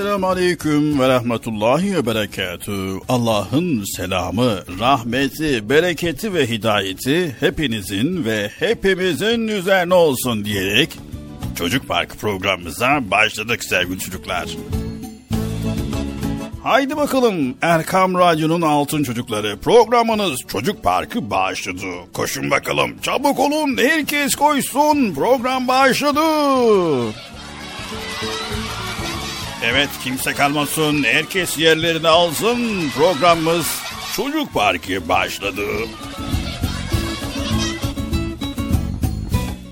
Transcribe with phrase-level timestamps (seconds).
[0.00, 2.98] Esselamu Aleyküm ve Rahmetullahi ve Berekatü.
[3.08, 10.98] Allah'ın selamı, rahmeti, bereketi ve hidayeti hepinizin ve hepimizin üzerine olsun diyerek
[11.56, 14.46] Çocuk Park programımıza başladık sevgili çocuklar.
[16.62, 21.86] Haydi bakalım Erkam Radyo'nun Altın Çocukları programınız Çocuk Parkı başladı.
[22.12, 26.20] Koşun bakalım çabuk olun herkes koysun program başladı.
[29.64, 33.66] Evet kimse kalmasın herkes yerlerini alsın programımız
[34.16, 35.66] Çocuk Parkı başladı.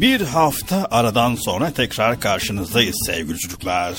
[0.00, 3.94] Bir hafta aradan sonra tekrar karşınızdayız sevgili çocuklar.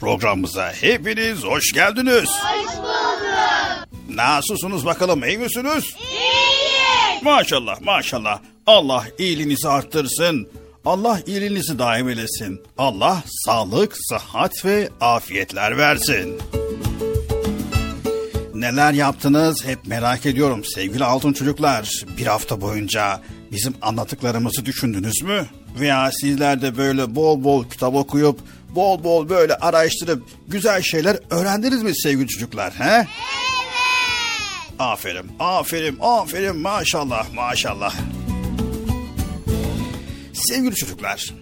[0.00, 2.30] Programımıza hepiniz hoş geldiniz.
[2.30, 3.88] Hoş bulduk.
[4.08, 5.84] Nasılsınız bakalım iyi misiniz?
[5.98, 7.22] İyiyiz.
[7.22, 8.38] Maşallah maşallah.
[8.66, 10.48] Allah iyiliğinizi arttırsın.
[10.84, 12.62] Allah iyiliğinizi daim eylesin.
[12.78, 16.38] Allah sağlık, sıhhat ve afiyetler versin.
[18.54, 22.04] Neler yaptınız hep merak ediyorum sevgili altın çocuklar.
[22.18, 23.20] Bir hafta boyunca
[23.52, 25.46] bizim anlattıklarımızı düşündünüz mü?
[25.80, 28.40] Veya sizler de böyle bol bol kitap okuyup
[28.74, 32.72] bol bol böyle araştırıp güzel şeyler öğrendiniz mi sevgili çocuklar?
[32.72, 32.84] He?
[32.84, 33.06] Evet.
[34.78, 37.94] Aferin, aferin, aferin maşallah, maşallah.
[40.50, 41.34] Sevgili çocuklar,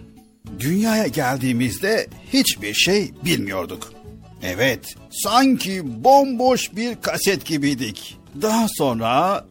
[0.58, 3.92] dünyaya geldiğimizde hiçbir şey bilmiyorduk.
[4.42, 8.16] Evet, sanki bomboş bir kaset gibiydik.
[8.42, 9.46] Daha sonra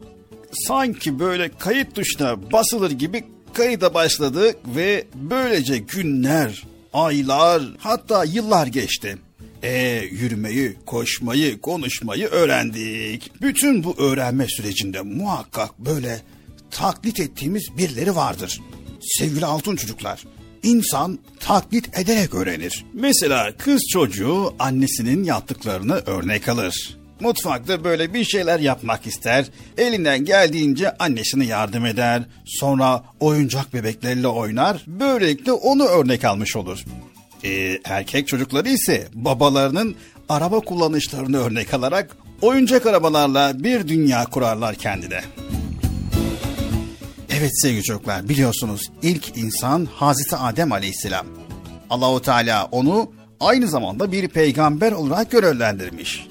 [0.52, 9.18] sanki böyle kayıt tuşuna basılır gibi kayıda başladık ve böylece günler, aylar hatta yıllar geçti.
[9.62, 13.42] E yürümeyi, koşmayı, konuşmayı öğrendik.
[13.42, 16.20] Bütün bu öğrenme sürecinde muhakkak böyle
[16.70, 18.60] taklit ettiğimiz birileri vardır.
[19.00, 20.24] Sevgili altın çocuklar,
[20.62, 22.84] insan taklit ederek öğrenir.
[22.92, 26.98] Mesela kız çocuğu annesinin yaptıklarını örnek alır.
[27.20, 29.46] Mutfakta böyle bir şeyler yapmak ister.
[29.78, 32.22] Elinden geldiğince annesine yardım eder.
[32.46, 34.84] Sonra oyuncak bebekleriyle oynar.
[34.86, 36.84] Böylelikle onu örnek almış olur.
[37.44, 39.94] Ee, erkek çocukları ise babalarının
[40.28, 45.20] araba kullanışlarını örnek alarak oyuncak arabalarla bir dünya kurarlar kendine.
[47.30, 51.26] Evet sevgili çocuklar biliyorsunuz ilk insan Hazreti Adem Aleyhisselam.
[51.90, 53.10] Allahu Teala onu
[53.40, 56.26] aynı zamanda bir peygamber olarak görevlendirmiş.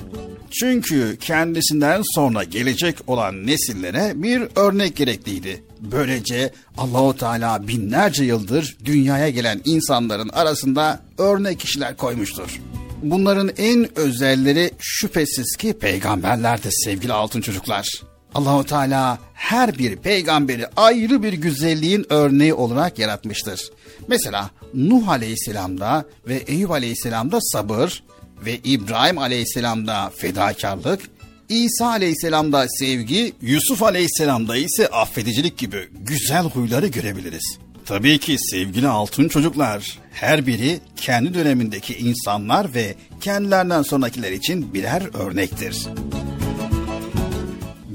[0.51, 5.63] Çünkü kendisinden sonra gelecek olan nesillere bir örnek gerekliydi.
[5.79, 12.61] Böylece Allahu Teala binlerce yıldır dünyaya gelen insanların arasında örnek kişiler koymuştur.
[13.03, 17.87] Bunların en özelleri şüphesiz ki peygamberlerdir sevgili altın çocuklar.
[18.37, 23.71] Allahu Teala her bir peygamberi ayrı bir güzelliğin örneği olarak yaratmıştır.
[24.07, 28.03] Mesela Nuh Aleyhisselam'da ve Eyüp Aleyhisselam'da sabır
[28.45, 31.01] ve İbrahim Aleyhisselam'da fedakarlık,
[31.49, 37.57] İsa Aleyhisselam'da sevgi, Yusuf Aleyhisselam'da ise affedicilik gibi güzel huyları görebiliriz.
[37.85, 45.03] Tabii ki sevgili altın çocuklar, her biri kendi dönemindeki insanlar ve kendilerinden sonrakiler için birer
[45.13, 45.87] örnektir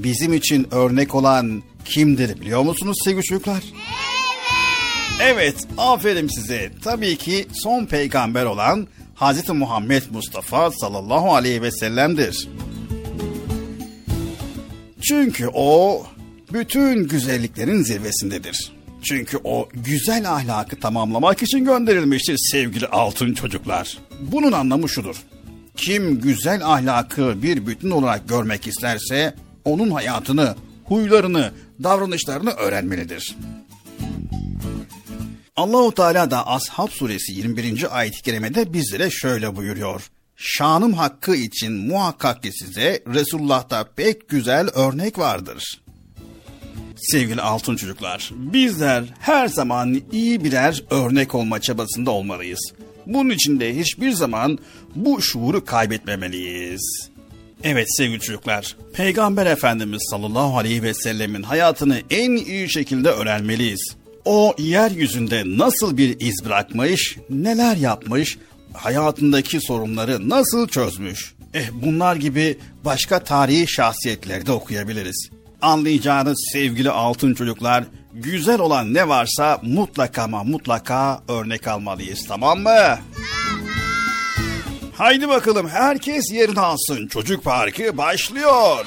[0.03, 3.63] bizim için örnek olan kimdir biliyor musunuz sevgili çocuklar?
[3.63, 3.83] Evet.
[5.25, 6.71] Evet, aferin size.
[6.83, 9.49] Tabii ki son peygamber olan Hz.
[9.49, 12.47] Muhammed Mustafa sallallahu aleyhi ve sellem'dir.
[15.01, 16.03] Çünkü o
[16.53, 18.71] bütün güzelliklerin zirvesindedir.
[19.03, 23.97] Çünkü o güzel ahlakı tamamlamak için gönderilmiştir sevgili altın çocuklar.
[24.19, 25.15] Bunun anlamı şudur.
[25.77, 30.55] Kim güzel ahlakı bir bütün olarak görmek isterse onun hayatını,
[30.85, 31.51] huylarını,
[31.83, 33.35] davranışlarını öğrenmelidir.
[35.55, 37.97] Allahu Teala da Ashab suresi 21.
[37.97, 40.09] ayet-i kerimede bizlere şöyle buyuruyor.
[40.35, 45.83] Şanım hakkı için muhakkak ki size Resulullah'ta pek güzel örnek vardır.
[46.97, 52.73] Sevgili altın çocuklar, bizler her zaman iyi birer örnek olma çabasında olmalıyız.
[53.05, 54.59] Bunun için de hiçbir zaman
[54.95, 57.12] bu şuuru kaybetmemeliyiz.
[57.63, 63.95] Evet sevgili çocuklar, Peygamber Efendimiz sallallahu aleyhi ve sellemin hayatını en iyi şekilde öğrenmeliyiz.
[64.25, 68.37] O yeryüzünde nasıl bir iz bırakmış, neler yapmış,
[68.73, 71.33] hayatındaki sorunları nasıl çözmüş.
[71.53, 75.29] Eh bunlar gibi başka tarihi şahsiyetleri de okuyabiliriz.
[75.61, 82.99] Anlayacağınız sevgili altın çocuklar, güzel olan ne varsa mutlaka ama mutlaka örnek almalıyız tamam mı?
[84.97, 87.07] Haydi bakalım herkes yerini alsın.
[87.07, 88.85] Çocuk Parkı başlıyor.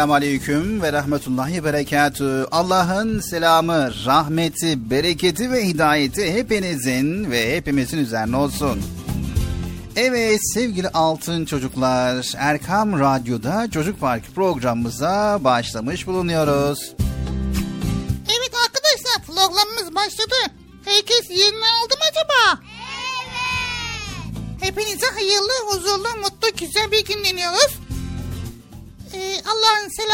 [0.00, 2.46] Esselamu Aleyküm ve Rahmetullahi Berekatü.
[2.50, 8.80] Allah'ın selamı, rahmeti, bereketi ve hidayeti hepinizin ve hepimizin üzerine olsun.
[9.96, 16.94] Evet sevgili altın çocuklar, Erkam Radyo'da Çocuk Parkı programımıza başlamış bulunuyoruz.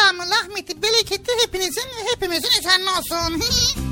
[0.06, 3.42] Selamı, rahmeti, bereketi hepinizin ve hepimizin üzerine olsun.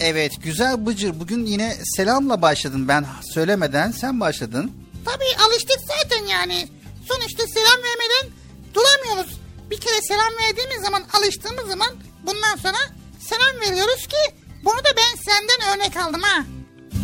[0.00, 4.72] Evet güzel Bıcır bugün yine selamla başladın ben söylemeden sen başladın.
[5.04, 6.68] Tabii alıştık zaten yani.
[7.08, 8.36] Sonuçta selam vermeden
[8.74, 9.38] duramıyoruz.
[9.70, 11.88] Bir kere selam verdiğimiz zaman, alıştığımız zaman
[12.22, 12.76] bundan sonra
[13.20, 16.44] selam veriyoruz ki bunu da ben senden örnek aldım ha.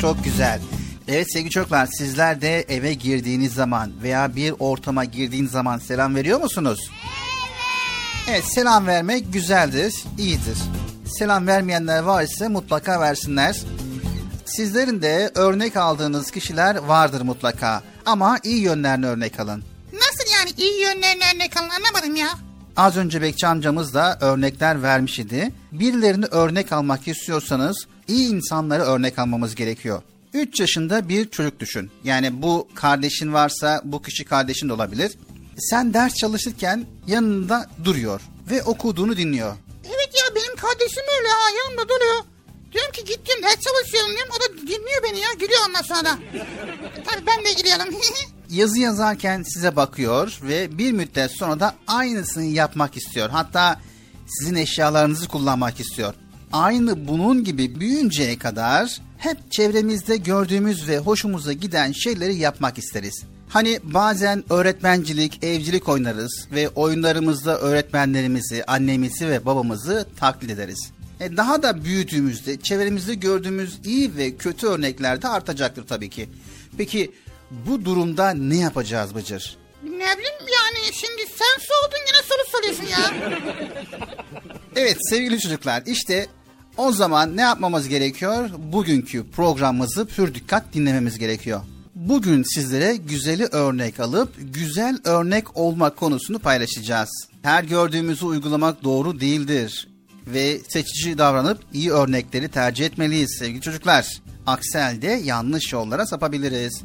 [0.01, 0.61] Çok güzel.
[1.09, 6.41] Evet sevgili çocuklar sizler de eve girdiğiniz zaman veya bir ortama girdiğiniz zaman selam veriyor
[6.41, 6.81] musunuz?
[6.91, 7.30] Evet
[8.55, 10.59] selam vermek güzeldir, iyidir.
[11.19, 13.57] Selam vermeyenler varsa mutlaka versinler.
[14.45, 17.83] Sizlerin de örnek aldığınız kişiler vardır mutlaka.
[18.07, 19.65] Ama iyi yönlerini örnek alın.
[19.93, 22.29] Nasıl yani iyi yönlerini örnek alın anlamadım ya.
[22.77, 25.53] Az önce Bekçi amcamız da örnekler vermiş idi.
[25.73, 30.03] Birilerini örnek almak istiyorsanız iyi insanları örnek almamız gerekiyor.
[30.35, 31.91] 3 yaşında bir çocuk düşün.
[32.05, 35.13] Yani bu kardeşin varsa bu kişi kardeşin de olabilir.
[35.59, 39.57] Sen ders çalışırken yanında duruyor ve okuduğunu dinliyor.
[39.87, 42.25] Evet ya benim kardeşim öyle ha yanımda duruyor.
[42.73, 44.33] Diyorum ki git diyorum ders çalışıyorum diyorum.
[44.37, 46.19] O da dinliyor beni ya gülüyor ondan sonra.
[47.05, 47.95] Tabii ben de gülüyorum.
[48.51, 53.31] Yazı yazarken size bakıyor ve bir müddet sonra da aynısını yapmak istiyor.
[53.31, 53.81] Hatta
[54.27, 56.15] sizin eşyalarınızı kullanmak istiyor.
[56.53, 63.23] Aynı bunun gibi büyüyünceye kadar hep çevremizde gördüğümüz ve hoşumuza giden şeyleri yapmak isteriz.
[63.51, 70.91] Hani bazen öğretmencilik, evcilik oynarız ve oyunlarımızda öğretmenlerimizi, annemizi ve babamızı taklit ederiz.
[71.21, 76.29] E daha da büyüdüğümüzde çevremizde gördüğümüz iyi ve kötü örnekler de artacaktır tabii ki.
[76.79, 77.13] Peki
[77.51, 79.57] bu durumda ne yapacağız Bıcır?
[79.83, 83.31] ne bileyim yani şimdi sen sordun yine soru soruyorsun ya.
[84.77, 86.27] Evet sevgili çocuklar işte
[86.77, 88.51] o zaman ne yapmamız gerekiyor?
[88.59, 91.61] Bugünkü programımızı pür dikkat dinlememiz gerekiyor.
[92.01, 97.11] Bugün sizlere güzeli örnek alıp güzel örnek olmak konusunu paylaşacağız.
[97.43, 99.89] Her gördüğümüzü uygulamak doğru değildir
[100.27, 104.23] ve seçici davranıp iyi örnekleri tercih etmeliyiz sevgili çocuklar.
[104.47, 106.83] Aksi halde yanlış yollara sapabiliriz.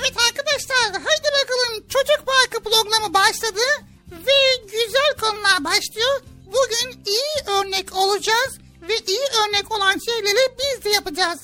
[0.00, 3.64] Evet arkadaşlar haydi bakalım çocuk parkı programı başladı
[4.10, 6.22] ve güzel konular başlıyor.
[6.46, 11.38] Bugün iyi örnek olacağız ve iyi örnek olan şeyleri biz de yapacağız.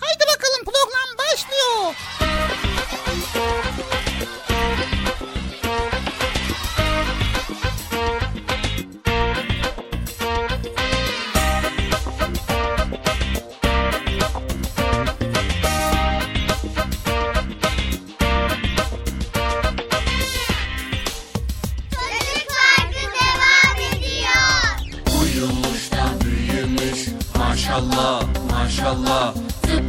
[0.00, 1.94] Haydi bakalım program başlıyor.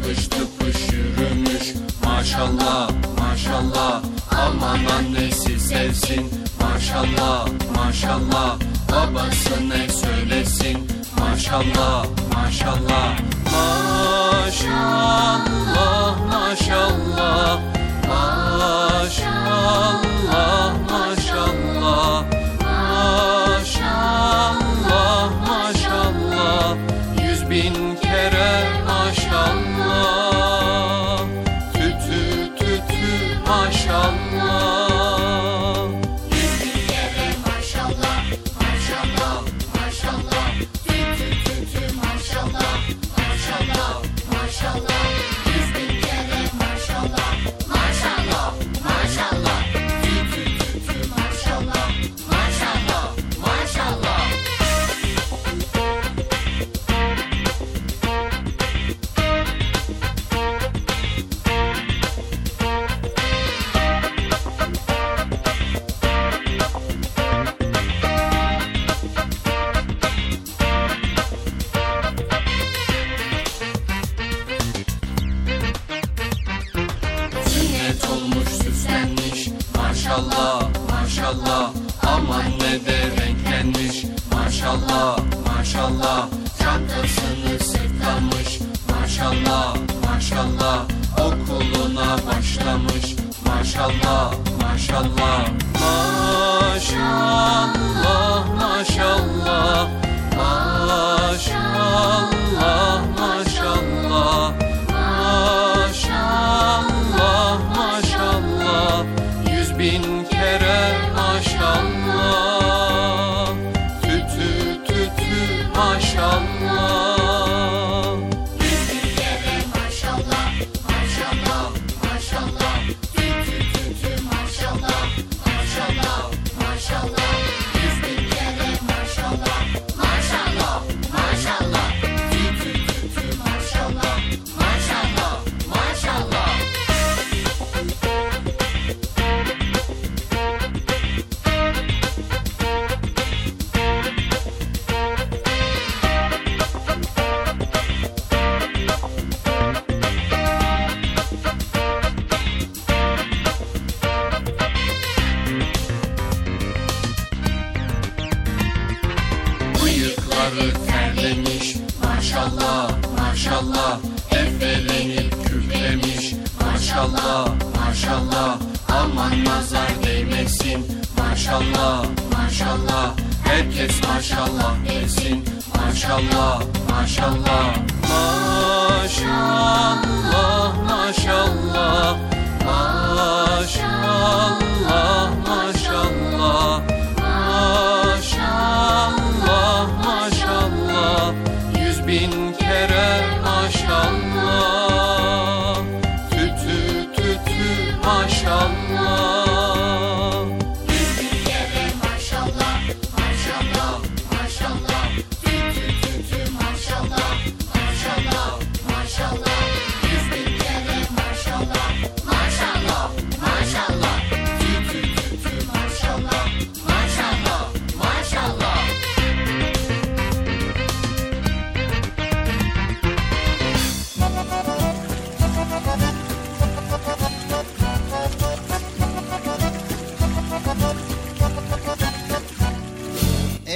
[0.10, 1.74] Tıpış tıpış yürümüş.
[2.06, 2.89] Maşallah
[3.20, 4.01] maşallah.
[4.32, 6.32] Aman annesi sevsin.
[6.62, 8.58] Maşallah maşallah.
[8.92, 10.88] Babası ne söylesin?
[11.20, 13.18] Maşallah maşallah.
[14.42, 15.36] Maşallah
[16.32, 17.60] maşallah.
[18.08, 19.60] Maşallah
[20.89, 21.19] maşallah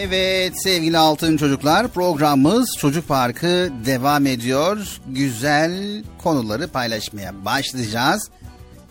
[0.07, 4.99] Evet sevgili altın çocuklar programımız Çocuk Parkı devam ediyor.
[5.07, 8.29] Güzel konuları paylaşmaya başlayacağız.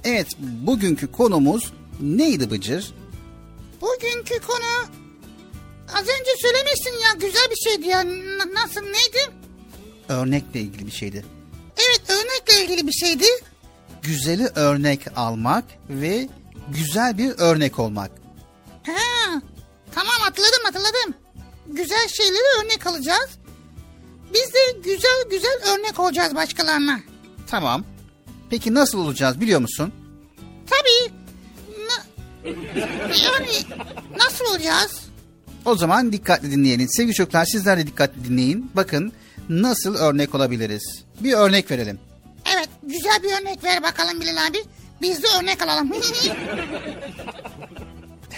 [0.04, 2.94] Evet bugünkü konumuz neydi Bıcır?
[3.80, 4.88] Bugünkü konu
[5.94, 8.00] az önce söylemişsin ya güzel bir şeydi ya.
[8.00, 9.32] N- nasıl neydi?
[10.08, 11.24] Örnekle ilgili bir şeydi.
[11.76, 13.24] Evet örnekle ilgili bir şeydi.
[14.02, 16.28] Güzeli örnek almak ve
[16.68, 18.21] güzel bir örnek olmak.
[19.94, 21.14] Tamam hatırladım hatırladım.
[21.66, 23.30] Güzel şeyleri örnek alacağız.
[24.34, 27.00] Biz de güzel güzel örnek olacağız başkalarına.
[27.50, 27.84] Tamam.
[28.50, 29.92] Peki nasıl olacağız biliyor musun?
[30.70, 31.12] Tabii.
[31.88, 32.04] Na-
[33.24, 33.50] yani
[34.18, 35.00] nasıl olacağız?
[35.64, 36.88] O zaman dikkatli dinleyelim.
[36.88, 38.70] Sevgili çocuklar sizler de dikkatli dinleyin.
[38.74, 39.12] Bakın
[39.48, 41.04] nasıl örnek olabiliriz.
[41.20, 42.00] Bir örnek verelim.
[42.54, 44.58] Evet güzel bir örnek ver bakalım Bilal abi.
[45.02, 45.92] Biz de örnek alalım.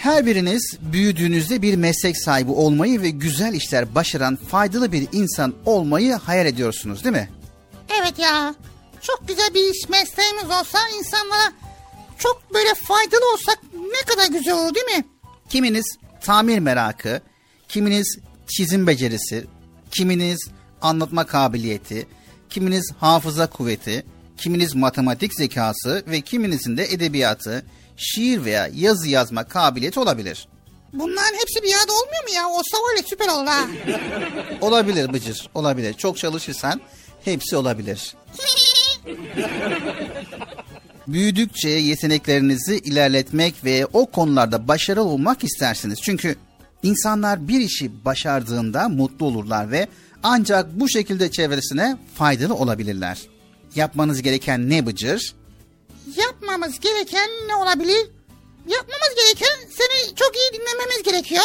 [0.05, 6.13] Her biriniz büyüdüğünüzde bir meslek sahibi olmayı ve güzel işler başaran faydalı bir insan olmayı
[6.13, 7.29] hayal ediyorsunuz değil mi?
[8.01, 8.55] evet ya.
[9.01, 11.53] Çok güzel bir iş mesleğimiz olsa insanlara
[12.17, 15.05] çok böyle faydalı olsak ne kadar güzel olur değil mi?
[15.49, 17.21] Kiminiz tamir merakı,
[17.67, 19.45] kiminiz çizim becerisi,
[19.91, 20.49] kiminiz
[20.81, 22.07] anlatma kabiliyeti,
[22.49, 24.05] kiminiz hafıza kuvveti,
[24.37, 27.65] kiminiz matematik zekası ve kiminizin de edebiyatı,
[27.97, 30.47] şiir veya yazı yazma kabiliyeti olabilir.
[30.93, 32.49] Bunların hepsi bir yerde olmuyor mu ya?
[32.49, 33.67] Olsa var ya süper olur ha.
[34.61, 35.93] Olabilir Bıcır, olabilir.
[35.93, 36.81] Çok çalışırsan
[37.25, 38.15] hepsi olabilir.
[41.07, 46.01] Büyüdükçe yeteneklerinizi ilerletmek ve o konularda başarılı olmak istersiniz.
[46.01, 46.35] Çünkü
[46.83, 49.87] insanlar bir işi başardığında mutlu olurlar ve
[50.23, 53.21] ancak bu şekilde çevresine faydalı olabilirler.
[53.75, 55.35] Yapmanız gereken ne Bıcır?
[56.17, 58.07] Yapmamız gereken ne olabilir?
[58.67, 61.43] Yapmamız gereken seni çok iyi dinlememiz gerekiyor.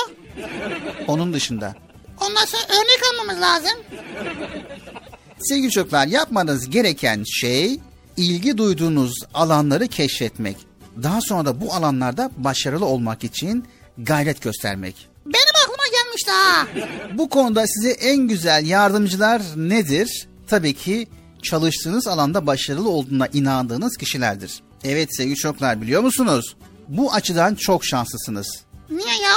[1.06, 1.74] Onun dışında.
[2.20, 3.78] Ondan sonra örnek almamız lazım.
[5.40, 7.80] Sevgili çocuklar yapmanız gereken şey
[8.16, 10.56] ilgi duyduğunuz alanları keşfetmek.
[11.02, 13.64] Daha sonra da bu alanlarda başarılı olmak için
[13.98, 15.08] gayret göstermek.
[15.26, 16.66] Benim aklıma gelmişti ha.
[17.18, 20.28] Bu konuda size en güzel yardımcılar nedir?
[20.46, 21.08] Tabii ki
[21.42, 24.61] çalıştığınız alanda başarılı olduğuna inandığınız kişilerdir.
[24.85, 26.57] Evet sevgili çocuklar biliyor musunuz?
[26.88, 28.62] Bu açıdan çok şanslısınız.
[28.90, 29.35] Niye ya?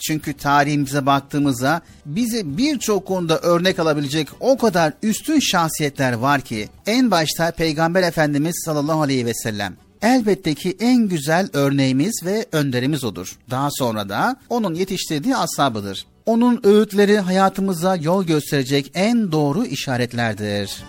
[0.00, 7.10] Çünkü tarihimize baktığımızda bize birçok konuda örnek alabilecek o kadar üstün şahsiyetler var ki en
[7.10, 13.38] başta Peygamber Efendimiz sallallahu aleyhi ve sellem elbette ki en güzel örneğimiz ve önderimiz odur.
[13.50, 16.06] Daha sonra da onun yetiştirdiği ashabıdır.
[16.26, 20.82] Onun öğütleri hayatımıza yol gösterecek en doğru işaretlerdir.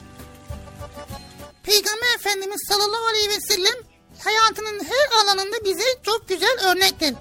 [1.63, 3.83] Peygamber Efendimiz sallallahu aleyhi ve sellem
[4.19, 7.15] hayatının her alanında bize çok güzel örnektir.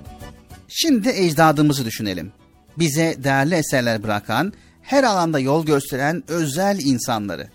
[0.68, 2.32] Şimdi ecdadımızı düşünelim.
[2.78, 7.48] Bize değerli eserler bırakan, her alanda yol gösteren özel insanları.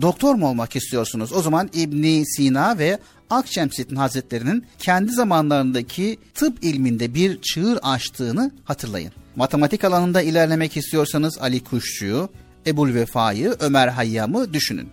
[0.00, 1.32] Doktor mu olmak istiyorsunuz?
[1.32, 2.98] O zaman İbni Sina ve
[3.30, 9.12] Akşemseddin Hazretleri'nin kendi zamanlarındaki tıp ilminde bir çığır açtığını hatırlayın.
[9.36, 12.28] Matematik alanında ilerlemek istiyorsanız Ali Kuşçu'yu,
[12.66, 14.88] Ebul Vefa'yı, Ömer Hayyam'ı düşünün.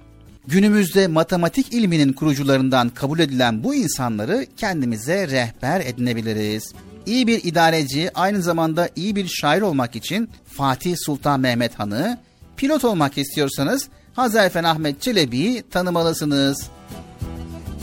[0.47, 6.73] Günümüzde matematik ilminin kurucularından kabul edilen bu insanları kendimize rehber edinebiliriz.
[7.05, 12.19] İyi bir idareci, aynı zamanda iyi bir şair olmak için Fatih Sultan Mehmet Han'ı,
[12.57, 16.69] pilot olmak istiyorsanız Hazarfen Ahmet Çelebi'yi tanımalısınız.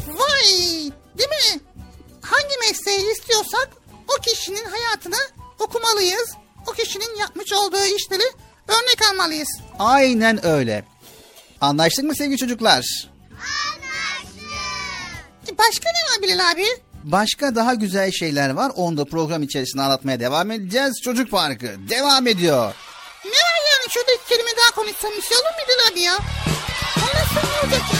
[0.09, 0.53] Vay
[1.18, 1.61] değil mi?
[2.21, 3.71] Hangi mesleği istiyorsak
[4.09, 5.16] o kişinin hayatını
[5.59, 6.35] okumalıyız.
[6.66, 8.33] O kişinin yapmış olduğu işleri
[8.68, 9.49] örnek almalıyız.
[9.79, 10.85] Aynen öyle.
[11.61, 13.09] Anlaştık mı sevgili çocuklar?
[15.59, 16.64] başka ne var Bilal abi?
[17.05, 18.73] Başka daha güzel şeyler var.
[18.77, 21.01] Onu da program içerisinde anlatmaya devam edeceğiz.
[21.05, 22.75] Çocuk Parkı devam ediyor.
[23.25, 26.18] Ne var yani şurada kelime daha konuşsam bir şey olur mu Bilal abi ya?
[27.35, 27.98] Sonra ne olacak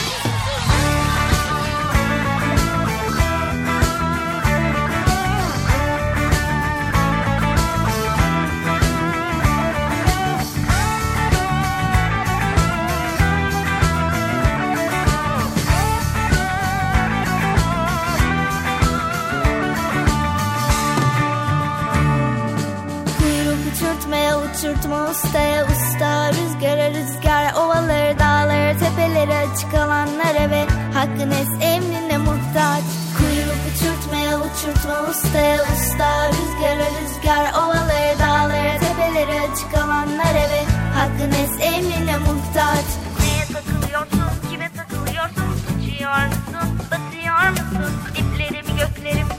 [24.59, 32.83] uçurtma ustaya usta Rüzgara rüzgar ovaları dağları tepeleri açık alanlara ve hakkın es emrine muhtaç.
[33.17, 40.63] Kuyruk uçurtmaya uçurtma ustaya usta Rüzgara rüzgar ovaları dağları tepeleri açık alanlara ve
[40.95, 42.85] hakkın es emrine muhtaç.
[43.19, 45.49] Neye takılıyorsun, kime takılıyorsun?
[45.77, 47.93] Uçuyor musun, batıyor musun?
[48.15, 49.38] Diplerimi göklerim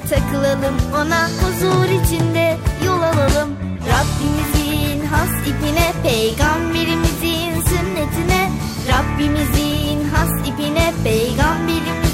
[0.11, 3.49] takılalım Ona huzur içinde yol alalım.
[3.91, 8.51] Rabbimizin has ipine Peygamberimizin sünnetine.
[8.87, 12.10] Rabbimizin has ipine Peygamberimizin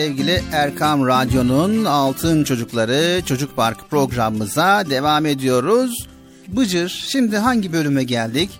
[0.00, 6.08] sevgili Erkam Radyo'nun Altın Çocukları Çocuk Park programımıza devam ediyoruz.
[6.48, 8.50] Bıcır şimdi hangi bölüme geldik?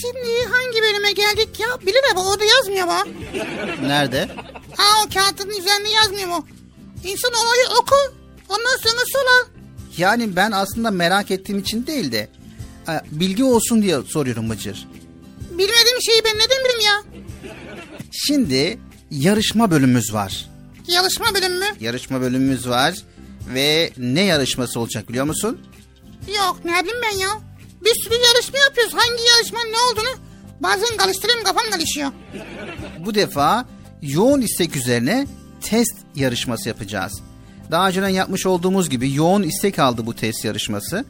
[0.00, 1.68] Şimdi hangi bölüme geldik ya?
[1.86, 3.12] Bilal abi orada yazmıyor mu?
[3.82, 4.28] Nerede?
[4.78, 6.46] Aa o kağıtın üzerinde yazmıyor mu?
[7.04, 7.96] İnsan olayı oku.
[8.48, 9.46] Ondan sonra sorar.
[9.96, 12.28] Yani ben aslında merak ettiğim için değil de
[12.88, 14.88] e, bilgi olsun diye soruyorum Bıcır.
[15.50, 17.02] Bilmediğim şeyi ben neden bileyim ya?
[18.12, 18.78] Şimdi
[19.10, 20.53] yarışma bölümümüz var.
[20.88, 21.64] Yarışma bölümü mü?
[21.80, 22.94] Yarışma bölümümüz var
[23.54, 25.60] ve ne yarışması olacak biliyor musun?
[26.38, 27.28] Yok ne bileyim ben ya.
[27.84, 28.94] Bir sürü yarışma yapıyoruz.
[28.94, 30.24] Hangi yarışmanın ne olduğunu
[30.60, 32.10] bazen karıştırıyorum kafam karışıyor.
[33.06, 33.66] Bu defa
[34.02, 35.26] yoğun istek üzerine
[35.60, 37.22] test yarışması yapacağız.
[37.70, 41.04] Daha önceden yapmış olduğumuz gibi yoğun istek aldı bu test yarışması.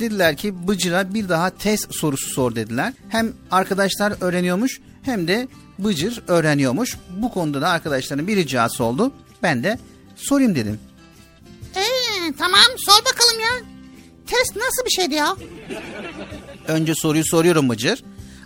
[0.00, 2.92] Dediler ki Bıcır'a bir daha test sorusu sor dediler.
[3.08, 6.96] Hem arkadaşlar öğreniyormuş hem de Bıcır öğreniyormuş.
[7.10, 9.12] Bu konuda da arkadaşların bir ricası oldu.
[9.42, 9.78] Ben de
[10.16, 10.80] sorayım dedim.
[11.76, 11.82] Ee,
[12.38, 13.50] tamam sor bakalım ya.
[14.26, 15.36] Test nasıl bir şeydi ya?
[16.68, 18.04] Önce soruyu soruyorum Bıcır.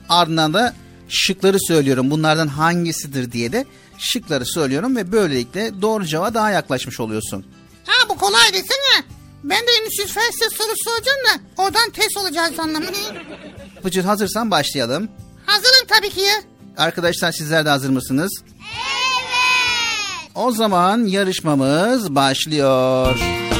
[0.08, 0.74] Ardından da
[1.08, 2.10] şıkları söylüyorum.
[2.10, 3.66] Bunlardan hangisidir diye de
[3.98, 7.46] şıkları söylüyorum ve böylelikle doğru cevaba daha yaklaşmış oluyorsun.
[7.86, 9.04] Ha bu kolay desene.
[9.44, 12.86] Ben de Endüstri Felsefe sorusu soracağım da oradan test olacağız anlamı.
[13.84, 15.08] Bıcır hazırsan başlayalım.
[15.46, 16.26] Hazırım tabii ki.
[16.78, 18.30] Arkadaşlar sizler de hazır mısınız?
[18.44, 20.30] Evet.
[20.34, 23.12] O zaman yarışmamız başlıyor.
[23.12, 23.51] Çocuk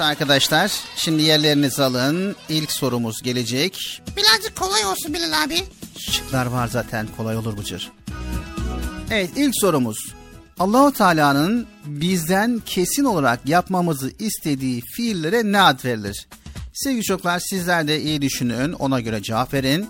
[0.00, 2.36] Evet arkadaşlar şimdi yerlerinizi alın.
[2.48, 4.02] İlk sorumuz gelecek.
[4.16, 5.64] Birazcık kolay olsun Bilal abi.
[5.98, 7.92] Şıklar var zaten kolay olur Bıcır.
[9.10, 9.96] Evet ilk sorumuz.
[10.58, 16.26] Allahu Teala'nın bizden kesin olarak yapmamızı istediği fiillere ne ad verilir?
[16.74, 19.88] Sevgili çocuklar sizler de iyi düşünün ona göre cevap verin.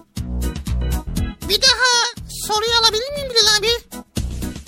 [1.48, 3.79] Bir daha soruyu alabilir miyim Bilal abi?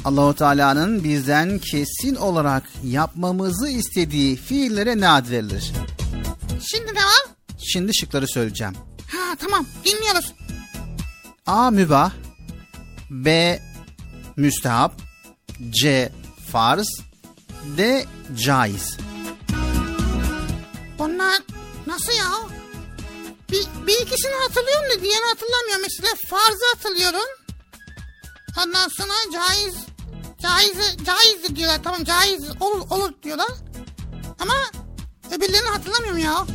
[0.05, 5.73] Allahu Teala'nın bizden kesin olarak yapmamızı istediği fiillere ne ad verilir?
[6.71, 7.27] Şimdi ne var?
[7.73, 8.75] Şimdi şıkları söyleyeceğim.
[9.13, 10.33] Ha tamam dinliyoruz.
[11.47, 11.71] A.
[11.71, 12.13] Mübah
[13.11, 13.59] B.
[14.37, 14.93] Müstehap
[15.83, 16.13] C.
[16.53, 16.87] Farz
[17.77, 18.05] D.
[18.45, 18.97] Caiz
[20.99, 21.39] Bunlar
[21.87, 22.31] nasıl ya?
[23.51, 25.83] Bir, bir ikisini hatırlıyorum da diğerini hatırlamıyorum.
[25.83, 27.29] Mesela farzı hatırlıyorum.
[28.59, 29.75] Ondan sonra caiz
[30.43, 31.81] caiz caizdir diyorlar.
[31.85, 33.49] Tamam caiz olur, olur diyorlar.
[34.39, 34.55] Ama
[35.37, 36.47] öbürlerini hatırlamıyorum ya.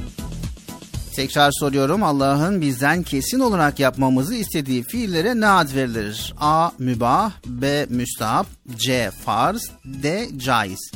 [1.15, 6.33] Tekrar soruyorum Allah'ın bizden kesin olarak yapmamızı istediği fiillere ne ad verilir?
[6.39, 6.69] A.
[6.79, 7.85] Mübah B.
[7.89, 9.11] Müstehap C.
[9.25, 10.29] Farz D.
[10.37, 10.91] Caiz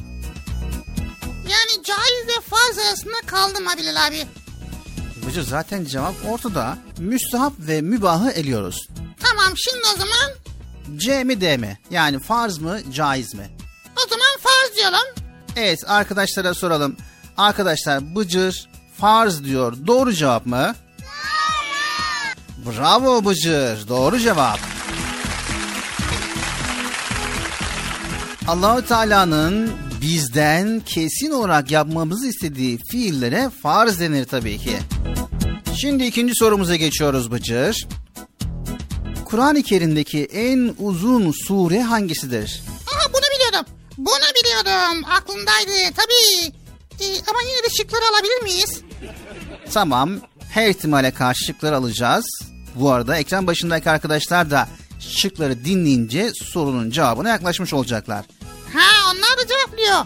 [1.28, 4.26] Yani caiz ve farz arasında kaldım ha Bilal abi.
[5.28, 6.78] Bıcır zaten cevap ortada.
[6.98, 8.88] Müstehap ve mübahı eliyoruz.
[9.20, 10.32] Tamam şimdi o zaman
[10.98, 11.80] C mi D mi?
[11.92, 13.50] Yani farz mı caiz mi?
[14.06, 15.24] o zaman farz diyorum.
[15.56, 16.96] Evet arkadaşlara soralım.
[17.38, 19.78] Arkadaşlar Bıcır farz diyor.
[19.88, 20.76] Doğru cevap mı?
[22.66, 23.88] Bravo Bıcır.
[23.88, 24.60] Doğru cevap.
[28.48, 34.78] Allahu Teala'nın bizden kesin olarak yapmamızı istediği fiillere farz denir tabii ki.
[35.82, 37.88] Şimdi ikinci sorumuza geçiyoruz Bıcır.
[39.32, 42.64] Kur'an-ı Kerim'deki en uzun sure hangisidir?
[42.94, 43.74] Aha bunu biliyordum.
[43.98, 45.04] Bunu biliyordum.
[45.10, 46.54] Aklımdaydı tabii.
[47.00, 48.82] Ee, ama yine de şıkları alabilir miyiz?
[49.74, 50.12] Tamam.
[50.50, 52.26] Her ihtimale karşı şıkları alacağız.
[52.76, 54.68] Bu arada ekran başındaki arkadaşlar da
[55.00, 58.26] şıkları dinleyince sorunun cevabına yaklaşmış olacaklar.
[58.74, 60.06] Ha onlar da cevaplıyor.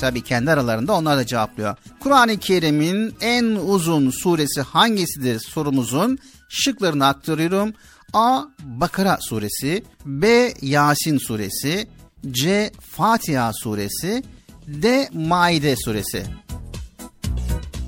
[0.00, 1.76] Tabii kendi aralarında onlar da cevaplıyor.
[2.00, 7.72] Kur'an-ı Kerim'in en uzun suresi hangisidir sorumuzun şıklarını aktarıyorum.
[8.12, 8.42] A.
[8.62, 10.54] Bakara suresi B.
[10.62, 11.88] Yasin suresi
[12.30, 12.72] C.
[12.96, 14.22] Fatiha suresi
[14.66, 15.08] D.
[15.12, 16.26] Maide suresi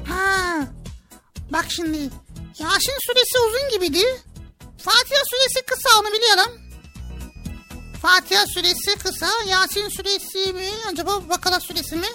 [0.08, 0.60] Ha.
[1.52, 1.98] Bak şimdi.
[2.58, 4.04] Yasin suresi uzun gibiydi.
[4.78, 6.60] Fatiha suresi kısa onu biliyorum.
[8.02, 9.28] Fatiha suresi kısa.
[9.48, 10.68] Yasin suresi mi?
[10.92, 12.06] Acaba Bakara suresi mi?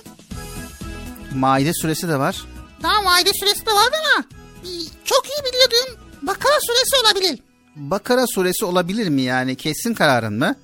[1.35, 2.43] Maide suresi de var.
[2.83, 4.23] Daha Maide suresi de vardı ama
[4.63, 4.69] e,
[5.05, 6.03] çok iyi biliyordum.
[6.21, 7.39] Bakara suresi olabilir.
[7.75, 9.55] Bakara suresi olabilir mi yani?
[9.55, 10.55] Kesin kararın mı?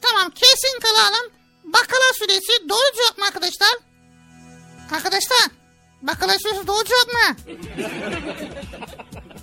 [0.00, 1.32] Tamam kesin kalalım.
[1.64, 3.68] Bakara suresi doğru cevap mı arkadaşlar?
[4.92, 5.38] Arkadaşlar
[6.02, 7.36] Bakara suresi doğru cevap mı?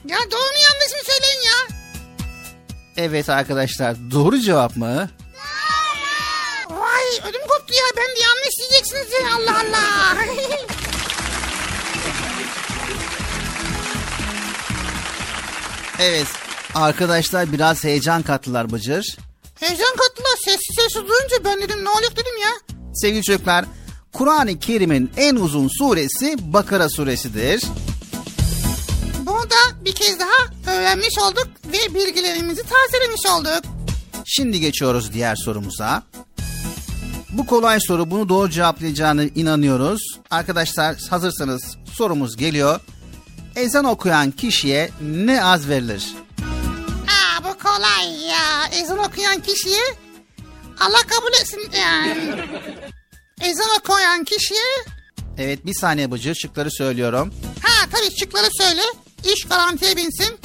[0.06, 1.78] ya doğru mu yanlış mı söyleyin ya?
[2.98, 5.10] Evet arkadaşlar doğru cevap mı?
[6.70, 10.18] Vay ödüm koptu ya ben de yanlış diyeceksiniz ya Allah Allah.
[16.00, 16.28] Evet
[16.76, 19.18] arkadaşlar biraz heyecan kattılar Bıcır.
[19.60, 22.76] Heyecan kattılar sessiz sessiz duyunca ben dedim ne oluyor dedim ya.
[22.94, 23.66] Sevgili çocuklar
[24.14, 27.64] Kur'an-ı Kerim'in en uzun suresi Bakara suresidir.
[29.20, 33.72] Bunu da bir kez daha öğrenmiş olduk ve bilgilerimizi tazelemiş olduk.
[34.26, 36.04] Şimdi geçiyoruz diğer sorumuza.
[37.30, 40.02] Bu kolay soru bunu doğru cevaplayacağını inanıyoruz.
[40.32, 42.80] Arkadaşlar hazırsanız sorumuz geliyor.
[43.56, 46.08] Ezan okuyan kişiye ne az verilir?
[47.70, 48.68] Kolay ya.
[48.82, 49.82] Ezan okuyan kişiye
[50.80, 52.34] Allah kabul etsin yani.
[53.42, 54.62] Ezan okuyan kişiye
[55.38, 57.34] Evet bir saniye Bıcır şıkları söylüyorum.
[57.64, 58.82] ha tabii şıkları söyle.
[59.24, 60.38] İş garantiye binsin.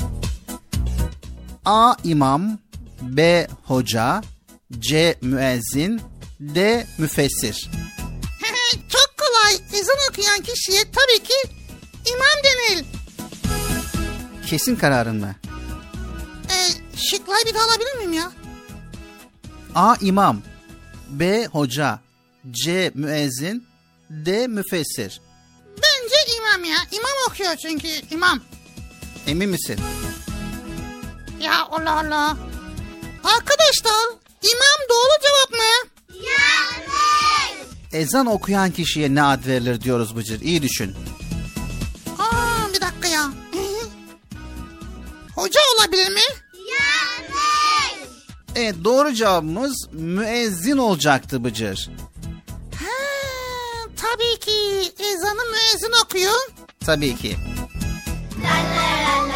[1.64, 1.95] A.
[2.05, 2.59] imam
[3.03, 3.49] B.
[3.64, 4.22] Hoca
[4.79, 5.18] C.
[5.20, 6.01] Müezzin
[6.41, 6.87] D.
[6.99, 7.70] Müfessir
[8.89, 9.55] Çok kolay.
[9.81, 11.35] Ezan okuyan kişiye tabii ki
[12.07, 12.85] imam denir.
[14.47, 15.35] Kesin kararın mı?
[16.97, 18.33] Şıkları bir daha alabilir miyim ya?
[19.75, 19.97] A.
[20.01, 20.43] imam
[21.09, 21.47] B.
[21.47, 21.99] Hoca
[22.51, 22.91] C.
[22.95, 23.67] Müezzin
[24.11, 24.47] D.
[24.47, 25.21] Müfessir
[25.77, 26.77] Bence imam ya.
[26.93, 28.41] İmam okuyor çünkü imam.
[29.27, 29.81] Emin misin?
[31.41, 32.37] Ya Allah Allah.
[33.25, 34.05] Arkadaşlar
[34.43, 35.91] imam doğru cevap mı?
[36.15, 37.69] Yanlış.
[37.93, 40.41] Ezan okuyan kişiye ne ad verilir diyoruz Bıcır.
[40.41, 40.95] İyi düşün.
[42.19, 43.25] Aa bir dakika ya.
[45.37, 46.21] Hoca olabilir mi?
[46.81, 48.09] Yanlış.
[48.57, 51.91] Evet doğru cevabımız müezzin olacaktı Bıcır.
[52.81, 52.91] Ha,
[53.97, 56.41] tabii ki ezanı müezzin okuyor.
[56.87, 57.37] Tabii ki.
[58.45, 59.31] Yazıl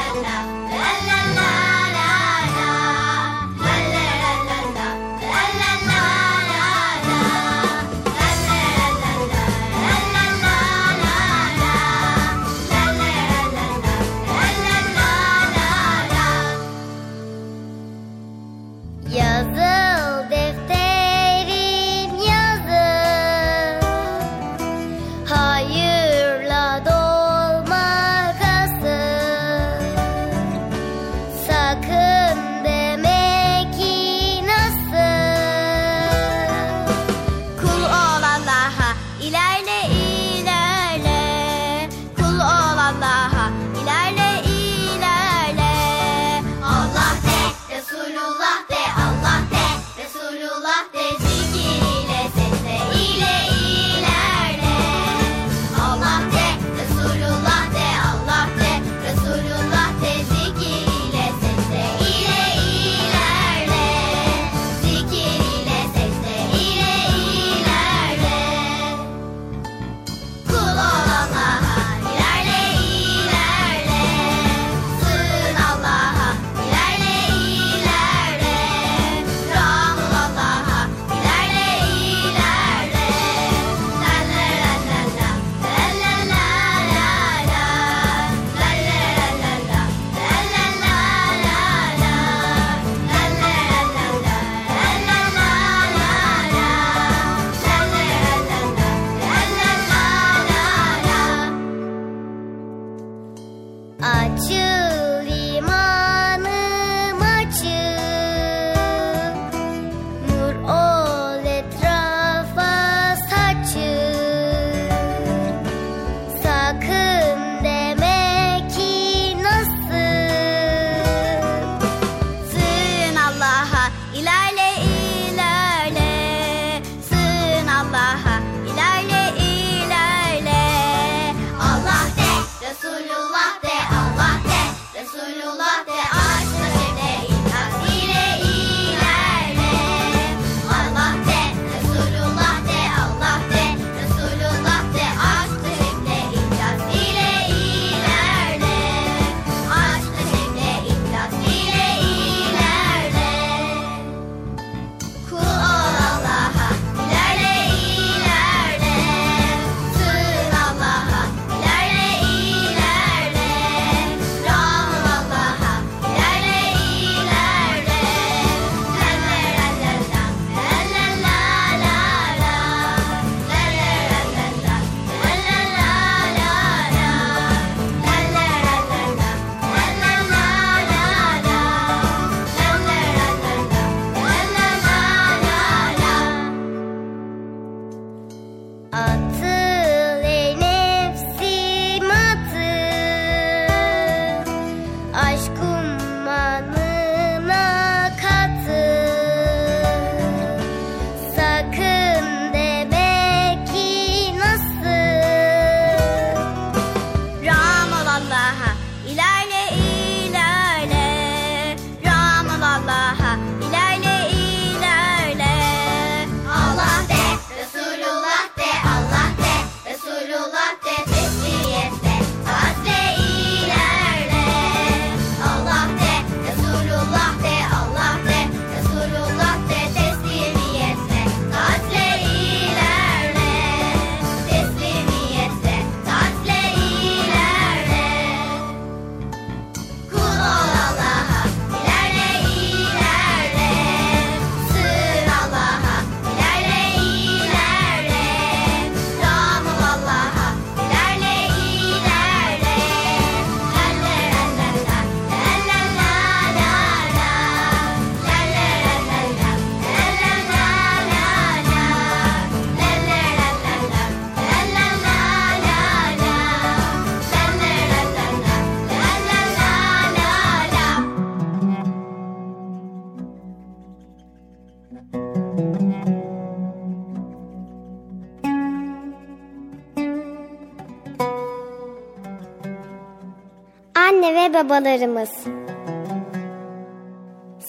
[284.58, 285.30] babalarımız.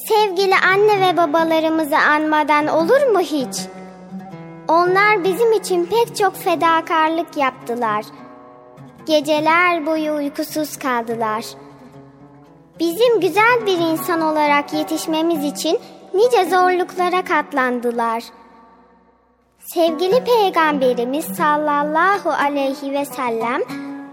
[0.07, 3.61] Sevgili anne ve babalarımızı anmadan olur mu hiç?
[4.67, 8.05] Onlar bizim için pek çok fedakarlık yaptılar.
[9.05, 11.45] Geceler boyu uykusuz kaldılar.
[12.79, 15.79] Bizim güzel bir insan olarak yetişmemiz için
[16.13, 18.23] nice zorluklara katlandılar.
[19.59, 23.61] Sevgili Peygamberimiz sallallahu aleyhi ve sellem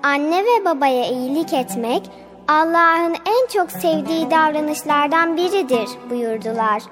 [0.03, 2.03] anne ve babaya iyilik etmek
[2.49, 6.83] Allah'ın en çok sevdiği davranışlardan biridir buyurdular.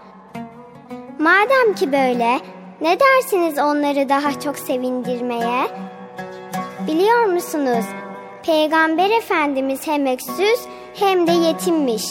[1.19, 2.41] Madem ki böyle,
[2.81, 5.67] ne dersiniz onları daha çok sevindirmeye?
[6.87, 7.85] Biliyor musunuz?
[8.43, 10.61] Peygamber Efendimiz hem öksüz
[10.95, 12.05] hem de yetimmiş.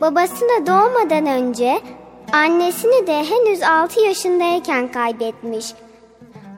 [0.00, 1.80] Babasını doğmadan önce
[2.32, 5.66] annesini de henüz 6 yaşındayken kaybetmiş.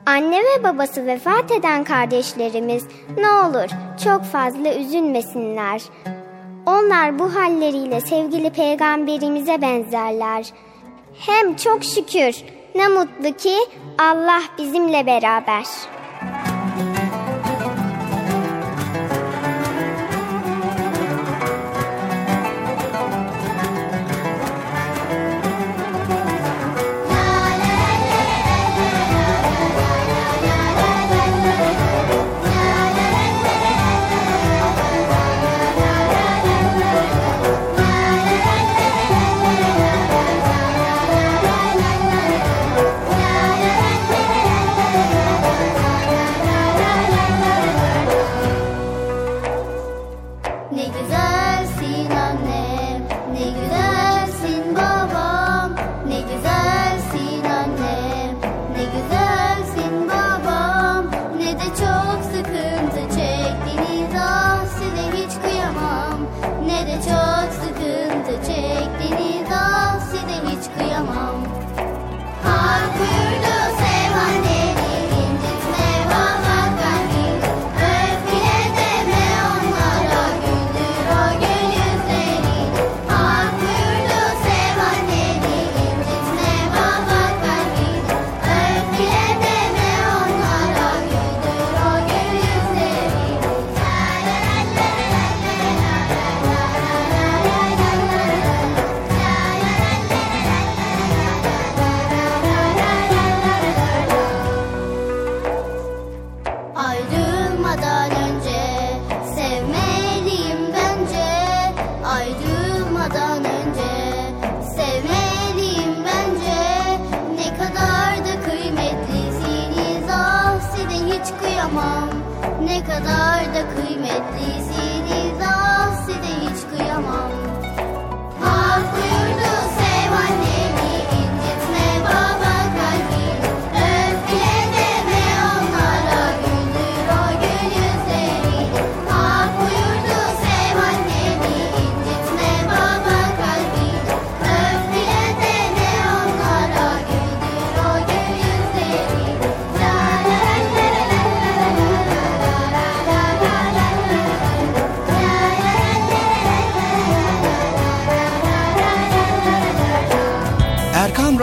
[0.06, 2.84] Anne ve babası vefat eden kardeşlerimiz
[3.16, 3.68] ne olur
[4.04, 5.82] çok fazla üzülmesinler.
[6.66, 10.46] Onlar bu halleriyle sevgili peygamberimize benzerler.
[11.18, 12.44] Hem çok şükür
[12.74, 13.56] ne mutlu ki
[13.98, 15.64] Allah bizimle beraber.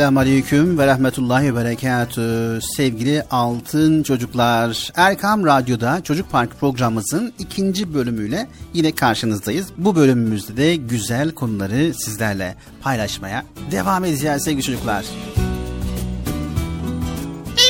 [0.00, 2.58] Esselamu Aleyküm ve Rahmetullahi ve Berekatü.
[2.76, 9.66] Sevgili altın çocuklar, Erkam Radyo'da Çocuk Park programımızın ikinci bölümüyle yine karşınızdayız.
[9.76, 15.04] Bu bölümümüzde de güzel konuları sizlerle paylaşmaya devam edeceğiz sevgili çocuklar.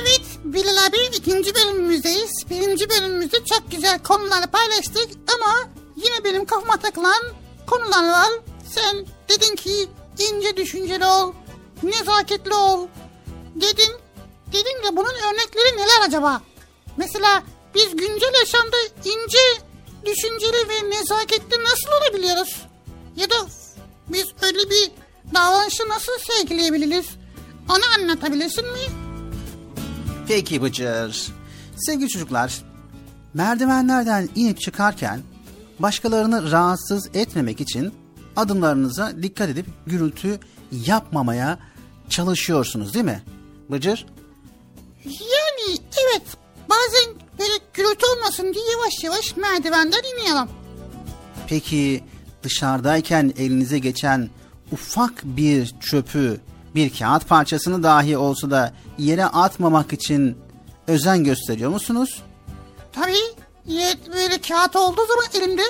[0.00, 2.30] Evet Bilal abi ikinci bölümümüzdeyiz.
[2.50, 7.22] Birinci bölümümüzde çok güzel konuları paylaştık ama yine benim kafama takılan
[7.66, 8.30] konular var.
[8.68, 9.70] Sen dedin ki
[10.18, 11.32] ince düşünceli ol,
[11.82, 12.86] nezaketli ol
[13.54, 13.92] dedin.
[14.46, 16.42] Dedin de bunun örnekleri neler acaba?
[16.96, 17.42] Mesela
[17.74, 19.38] biz güncel yaşamda ince,
[20.06, 22.62] düşünceli ve nezaketli nasıl olabiliyoruz?
[23.16, 23.34] Ya da
[24.08, 24.90] biz öyle bir
[25.34, 27.06] davranışı nasıl sergileyebiliriz?
[27.68, 28.78] Onu anlatabilirsin mi?
[30.28, 31.32] Peki Bıcır.
[31.76, 32.62] Sevgili çocuklar,
[33.34, 35.20] merdivenlerden inip çıkarken
[35.78, 37.94] başkalarını rahatsız etmemek için
[38.36, 41.58] adımlarınıza dikkat edip gürültü yapmamaya
[42.10, 43.22] çalışıyorsunuz değil mi?
[43.70, 44.06] Bıcır?
[45.04, 46.22] Yani evet
[46.68, 50.48] bazen böyle gürültü olmasın diye yavaş yavaş merdivenden iniyorum.
[51.48, 52.04] Peki
[52.42, 54.30] dışarıdayken elinize geçen
[54.72, 56.40] ufak bir çöpü,
[56.74, 60.38] bir kağıt parçasını dahi olsa da yere atmamak için
[60.86, 62.22] özen gösteriyor musunuz?
[62.92, 63.34] Tabii
[64.12, 65.62] böyle kağıt olduğu zaman elimde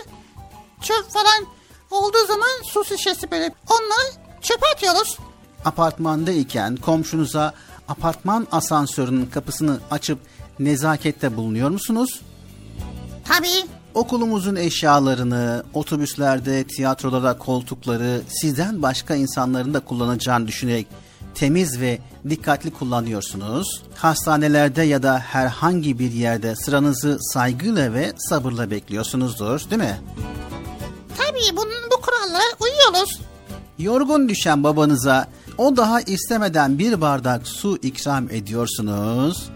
[0.82, 1.47] çöp falan
[1.91, 4.12] olduğu zaman su şişesi böyle onları
[4.43, 5.18] çöpe atıyoruz.
[5.65, 7.53] Apartmandayken komşunuza
[7.89, 10.19] apartman asansörünün kapısını açıp
[10.59, 12.21] nezakette bulunuyor musunuz?
[13.25, 20.87] Tabii Okulumuzun eşyalarını, otobüslerde, tiyatrolarda koltukları sizden başka insanların da kullanacağını düşünerek
[21.35, 21.99] temiz ve
[22.29, 23.83] dikkatli kullanıyorsunuz.
[23.95, 30.01] Hastanelerde ya da herhangi bir yerde sıranızı saygıyla ve sabırla bekliyorsunuzdur, değil mi?
[31.17, 33.21] tabii bunun bu kurallara uyuyoruz.
[33.79, 39.51] Yorgun düşen babanıza o daha istemeden bir bardak su ikram ediyorsunuz.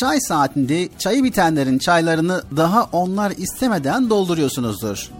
[0.00, 5.10] Çay saatinde çayı bitenlerin çaylarını daha onlar istemeden dolduruyorsunuzdur.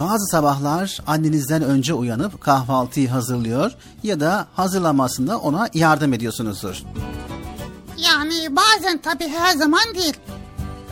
[0.00, 3.72] Bazı sabahlar annenizden önce uyanıp kahvaltıyı hazırlıyor
[4.02, 6.82] ya da hazırlamasında ona yardım ediyorsunuzdur.
[7.96, 10.14] Yani bazen tabii her zaman değil.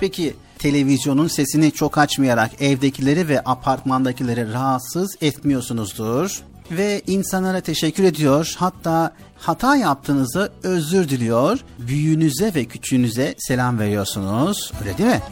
[0.01, 6.43] Peki televizyonun sesini çok açmayarak evdekileri ve apartmandakileri rahatsız etmiyorsunuzdur.
[6.71, 11.59] Ve insanlara teşekkür ediyor hatta hata yaptığınızda özür diliyor.
[11.79, 14.73] Büyüğünüze ve küçüğünüze selam veriyorsunuz.
[14.81, 15.23] Öyle değil mi?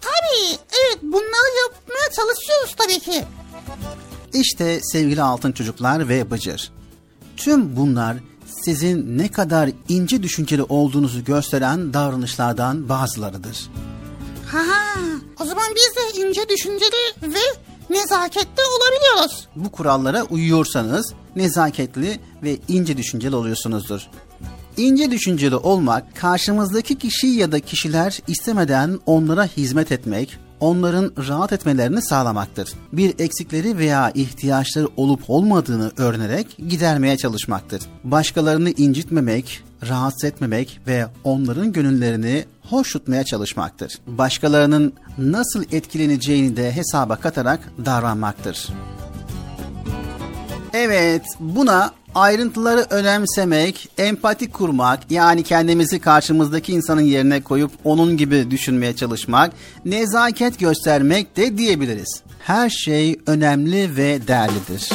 [0.00, 3.24] Tabii evet bunları yapmaya çalışıyoruz tabii ki.
[4.32, 6.72] İşte sevgili altın çocuklar ve bıcır.
[7.36, 8.16] Tüm bunlar
[8.64, 13.70] sizin ne kadar ince düşünceli olduğunuzu gösteren davranışlardan bazılarıdır.
[14.46, 15.00] Ha,
[15.40, 17.38] o zaman biz de ince düşünceli ve
[17.90, 19.48] nezaketli olabiliyoruz.
[19.56, 24.00] Bu kurallara uyuyorsanız nezaketli ve ince düşünceli oluyorsunuzdur.
[24.76, 32.02] İnce düşünceli olmak karşımızdaki kişi ya da kişiler istemeden onlara hizmet etmek, onların rahat etmelerini
[32.02, 32.72] sağlamaktır.
[32.92, 37.82] Bir eksikleri veya ihtiyaçları olup olmadığını öğrenerek gidermeye çalışmaktır.
[38.04, 43.98] Başkalarını incitmemek, rahatsız etmemek ve onların gönüllerini hoş tutmaya çalışmaktır.
[44.06, 48.68] Başkalarının nasıl etkileneceğini de hesaba katarak davranmaktır.
[50.74, 58.96] Evet, buna ayrıntıları önemsemek, empati kurmak, yani kendimizi karşımızdaki insanın yerine koyup onun gibi düşünmeye
[58.96, 59.52] çalışmak,
[59.84, 62.22] nezaket göstermek de diyebiliriz.
[62.40, 64.88] Her şey önemli ve değerlidir.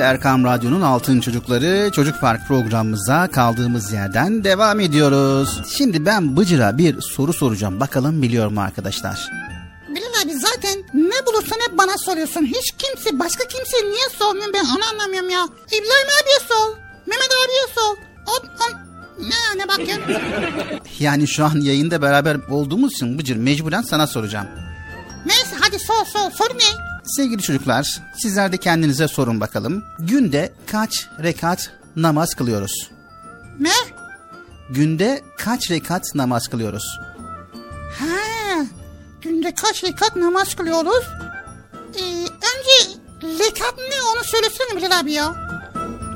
[0.00, 5.60] Sevgili Erkam Radyo'nun Altın Çocukları Çocuk Park programımıza kaldığımız yerden devam ediyoruz.
[5.76, 7.80] Şimdi ben Bıcır'a bir soru soracağım.
[7.80, 9.28] Bakalım biliyor mu arkadaşlar?
[9.88, 12.46] Bilal abi zaten ne bulursan hep bana soruyorsun.
[12.46, 15.48] Hiç kimse başka kimse niye sormuyor ben onu anlamıyorum ya.
[15.66, 16.76] İbrahim abiye sor.
[17.06, 17.96] Mehmet abiye sor.
[18.26, 18.66] O, o,
[19.22, 20.14] ne, ne bakıyorsun?
[21.00, 24.46] Yani şu an yayında beraber olduğumuz için Bıcır mecburen sana soracağım.
[25.26, 26.30] Neyse hadi sor sor.
[26.30, 26.89] Soru ne?
[27.16, 29.84] Sevgili çocuklar, sizler de kendinize sorun bakalım.
[29.98, 32.90] Günde kaç rekat namaz kılıyoruz?
[33.60, 33.72] Ne?
[34.70, 36.98] Günde kaç rekat namaz kılıyoruz?
[37.98, 38.64] Ha,
[39.22, 41.04] günde kaç rekat namaz kılıyoruz?
[41.94, 42.98] Ee, önce
[43.44, 45.34] rekat ne onu söylesene Bilal abi ya.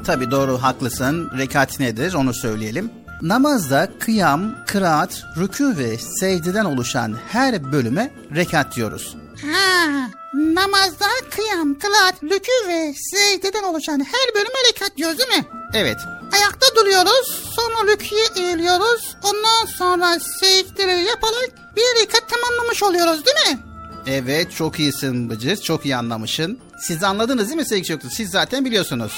[0.07, 1.31] Tabi doğru haklısın.
[1.39, 2.91] Rekat nedir onu söyleyelim.
[3.23, 9.17] Namazda kıyam, kıraat, rükû ve secdeden oluşan her bölüme rekat diyoruz.
[9.43, 15.45] Ha, namazda kıyam, kılaat, rükû ve secdeden oluşan her bölüme rekat diyoruz değil mi?
[15.75, 15.97] Evet,
[16.33, 23.59] Ayakta duruyoruz, sonra rüküye eğiliyoruz, ondan sonra secdeleri yaparak bir rekat tamamlamış oluyoruz değil mi?
[24.07, 26.59] evet çok iyisin Bıcır, çok iyi anlamışsın.
[26.81, 28.11] Siz anladınız değil mi sevgili çocuklar?
[28.11, 29.13] Siz zaten biliyorsunuz.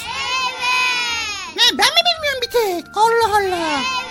[1.55, 2.97] Ne ben mi bilmiyorum bir tek?
[2.97, 3.57] Allah Allah.
[3.59, 4.06] Tamam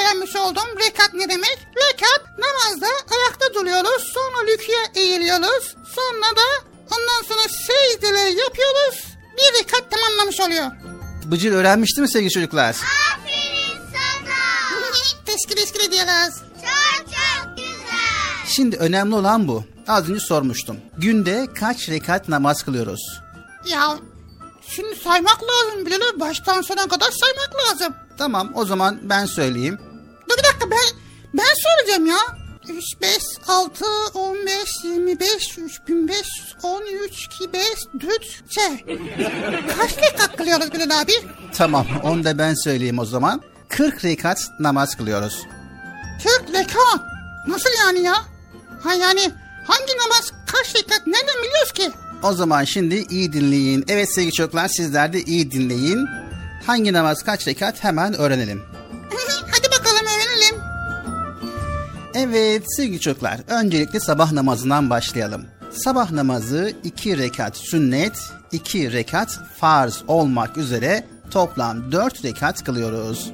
[0.00, 1.58] öğrenmiş oldum rekat ne demek.
[1.76, 5.74] Rekat namazda ayakta duruyoruz sonra rüküye eğiliyoruz.
[5.94, 6.46] Sonra da
[6.90, 9.04] ondan sonra secdeleri yapıyoruz.
[9.36, 10.66] Bir rekat tamamlamış oluyor.
[11.24, 12.68] Bıcır öğrenmişti mi sevgili çocuklar?
[12.68, 15.14] Aferin sana.
[15.26, 16.34] teşkil teşkil ediyoruz.
[16.38, 18.46] Çok çok güzel.
[18.46, 19.64] Şimdi önemli olan bu.
[19.88, 20.76] Az önce sormuştum.
[20.98, 23.20] Günde kaç rekat namaz kılıyoruz?
[23.68, 23.98] Ya
[24.68, 27.94] şimdi saymak lazım Bilal baştan sona kadar saymak lazım.
[28.22, 29.78] Tamam o zaman ben söyleyeyim.
[30.30, 30.98] Dur bir dakika ben
[31.34, 32.16] ben soracağım ya.
[32.68, 33.18] 3, 5,
[33.48, 37.62] 6, 15, 25, 3500, 13, 2, 5,
[38.00, 38.96] 4, şey.
[39.78, 41.12] Kaç rekat kılıyoruz Bilal abi?
[41.54, 43.42] Tamam onu da ben söyleyeyim o zaman.
[43.68, 45.42] 40 rekat namaz kılıyoruz.
[46.22, 47.00] 40 rekat.
[47.48, 48.14] Nasıl yani ya?
[48.82, 49.30] Ha yani
[49.66, 51.90] hangi namaz kaç rekat nereden biliyoruz ki?
[52.22, 53.84] O zaman şimdi iyi dinleyin.
[53.88, 56.08] Evet sevgili çocuklar sizler de iyi dinleyin.
[56.66, 58.62] Hangi namaz kaç rekat hemen öğrenelim.
[59.50, 60.62] Hadi bakalım öğrenelim.
[62.14, 65.46] Evet sevgili çocuklar öncelikle sabah namazından başlayalım.
[65.70, 68.18] Sabah namazı 2 rekat sünnet,
[68.52, 73.30] 2 rekat farz olmak üzere toplam 4 rekat kılıyoruz.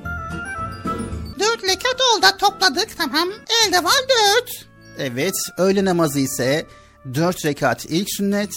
[1.39, 3.29] 4 rekat oldu topladık tamam.
[3.67, 3.99] Elde var
[4.37, 4.67] 4.
[4.99, 6.67] Evet öğle namazı ise
[7.15, 8.51] 4 rekat ilk sünnet,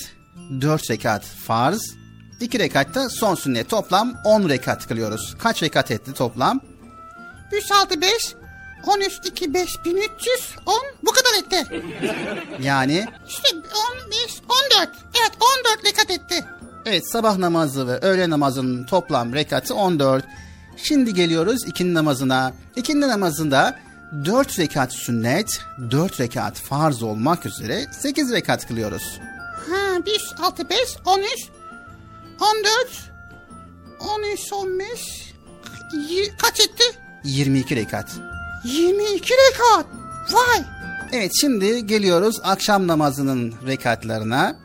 [0.62, 1.82] 4 rekat farz,
[2.42, 5.36] 2 rekat da son sünnet toplam 10 rekat kılıyoruz.
[5.40, 6.62] Kaç rekat etti toplam?
[7.52, 8.36] 3, 6, 5,
[8.88, 11.84] 13, 2, 5, 1300, 10 bu kadar etti.
[12.62, 14.42] Yani İşte 15,
[14.78, 14.90] 14.
[15.20, 15.32] Evet
[15.76, 16.46] 14 rekat etti.
[16.86, 20.26] Evet sabah namazı ve öğle namazının toplam rekatı 14.
[20.78, 22.54] Şimdi geliyoruz ikindi namazına.
[22.76, 23.80] İkindi namazında
[24.26, 25.62] 4 rekat sünnet,
[25.92, 29.20] 4 rekat farz olmak üzere 8 rekat kılıyoruz.
[29.70, 31.28] Ha 1, 6, 5, 13,
[32.42, 33.12] 14,
[34.00, 35.34] 13, 15,
[36.10, 36.84] y- kaç etti?
[37.24, 38.10] 22 rekat.
[38.64, 39.86] 22 rekat.
[40.32, 40.64] Vay.
[41.12, 44.56] Evet şimdi geliyoruz akşam namazının rekatlarına.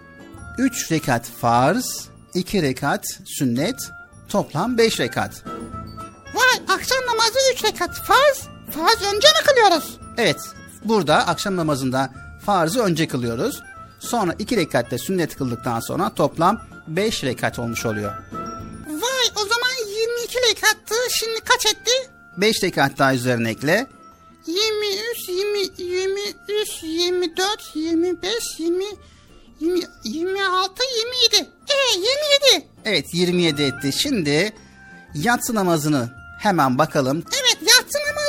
[0.58, 3.76] 3 rekat farz, 2 rekat sünnet,
[4.28, 5.44] toplam 5 rekat.
[6.34, 7.94] Vay akşam namazı 3 rekat.
[7.94, 8.48] Farz.
[8.70, 9.98] Farz önce mi kılıyoruz?
[10.18, 10.40] Evet
[10.84, 12.10] burada akşam namazında
[12.46, 13.62] farzı önce kılıyoruz.
[13.98, 18.12] Sonra 2 rekatte sünnet kıldıktan sonra toplam 5 rekat olmuş oluyor.
[18.88, 20.94] Vay o zaman 22 rekattı.
[21.18, 21.90] Şimdi kaç etti?
[22.36, 23.86] 5 rekat daha üzerine ekle.
[24.46, 28.84] 23, 20, 23, 24, 25, 20,
[29.60, 30.82] 20 26,
[31.34, 31.50] 27.
[31.68, 31.98] E
[32.52, 32.66] 27.
[32.84, 33.90] Evet 27 etti.
[33.92, 34.52] Şimdi
[35.14, 36.10] yatsı namazını
[36.40, 37.24] hemen bakalım.
[37.42, 38.25] Evet yatsı namazı.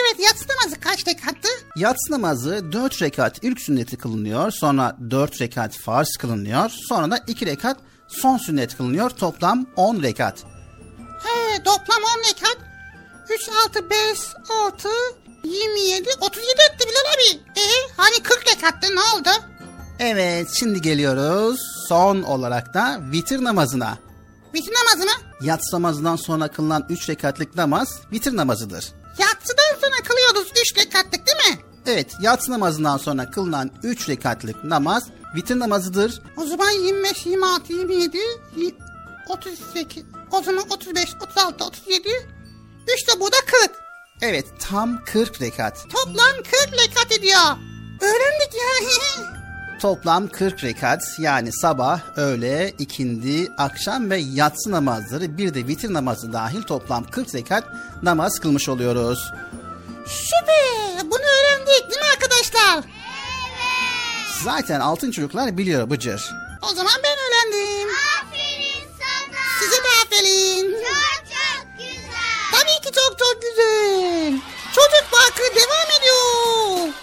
[0.00, 1.48] Evet yatsı namazı kaç rekattı?
[1.76, 4.50] Yatsı namazı 4 rekat ilk sünneti kılınıyor.
[4.50, 6.70] Sonra 4 rekat farz kılınıyor.
[6.88, 7.76] Sonra da 2 rekat
[8.08, 9.10] son sünnet kılınıyor.
[9.10, 10.44] Toplam 10 rekat.
[11.22, 12.56] He toplam 10 rekat.
[13.30, 13.98] 3, 6, 5,
[14.66, 14.88] 6,
[15.44, 17.60] 27, 37 etti Bilal abi.
[17.60, 17.64] E
[17.96, 19.28] hani 40 rekattı ne oldu?
[19.98, 23.98] Evet şimdi geliyoruz son olarak da vitir namazına.
[24.54, 25.24] Bitir namazı mı?
[25.40, 28.92] Yatsı namazından sonra kılınan 3 rekatlık namaz vitir namazıdır.
[29.18, 31.58] Yatsıdan sonra kılıyoruz 3 rekatlık değil mi?
[31.86, 35.04] Evet yatsı namazından sonra kılınan 3 rekatlık namaz
[35.34, 36.22] vitir namazıdır.
[36.36, 38.16] O zaman 25, 26, 27,
[38.56, 38.72] y-
[39.28, 42.08] 38, o zaman 35, 36, 37,
[42.94, 43.70] 3 de bu da 40.
[44.22, 45.82] Evet tam 40 rekat.
[45.90, 47.40] Toplam 40 rekat ediyor.
[48.00, 48.88] Öğrendik ya.
[49.80, 56.32] toplam 40 rekat yani sabah, öğle, ikindi, akşam ve yatsı namazları bir de vitir namazı
[56.32, 57.64] dahil toplam 40 rekat
[58.02, 59.32] namaz kılmış oluyoruz.
[60.06, 61.10] Süper.
[61.10, 62.84] Bunu öğrendik değil mi arkadaşlar?
[64.44, 66.30] Zaten altın çocuklar biliyor Bıcır.
[66.62, 67.88] O zaman ben öğrendim.
[68.22, 69.40] Aferin sana.
[69.60, 70.72] Size de aferin.
[70.72, 72.50] Çok çok güzel.
[72.52, 74.32] Tabii ki çok çok güzel.
[74.74, 76.94] Çocuk Parkı devam ediyor.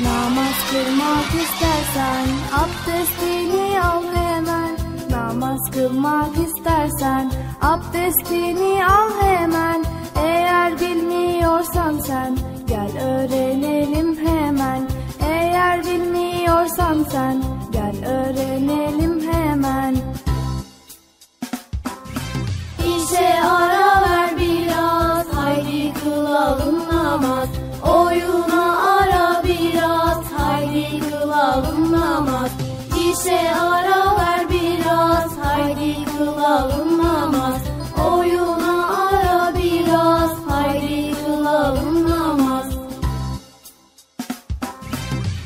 [0.00, 4.76] Namaz kılmak istersen abdestini al hemen.
[5.10, 7.32] Namaz kılmak istersen
[7.62, 9.84] abdestini al hemen.
[10.16, 14.88] Eğer bilmiyorsan sen gel öğrenelim hemen.
[15.28, 17.42] Eğer bilmiyorsan sen
[17.72, 19.96] gel öğrenelim hemen.
[22.78, 27.48] İşe ara ver biraz haydi kılalım namaz.
[27.82, 28.63] Oyuna
[33.24, 37.62] İşe ara ver biraz haydi kılalım namaz.
[38.12, 42.66] Oyuna ara biraz haydi kılalım namaz.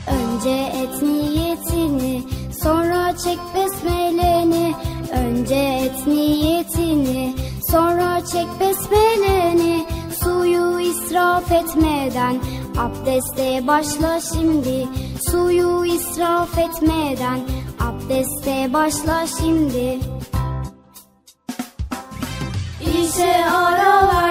[0.07, 2.22] Önce et niyetini
[2.62, 4.74] sonra çek besmeleni.
[5.12, 7.35] Önce et niyetini
[7.70, 9.87] sonra çek besmeleni.
[10.24, 12.37] Suyu israf etmeden
[12.79, 14.89] abdeste başla şimdi.
[15.31, 17.41] Suyu israf etmeden
[18.09, 19.99] abdeste başla şimdi.
[22.81, 24.28] İşe ara ver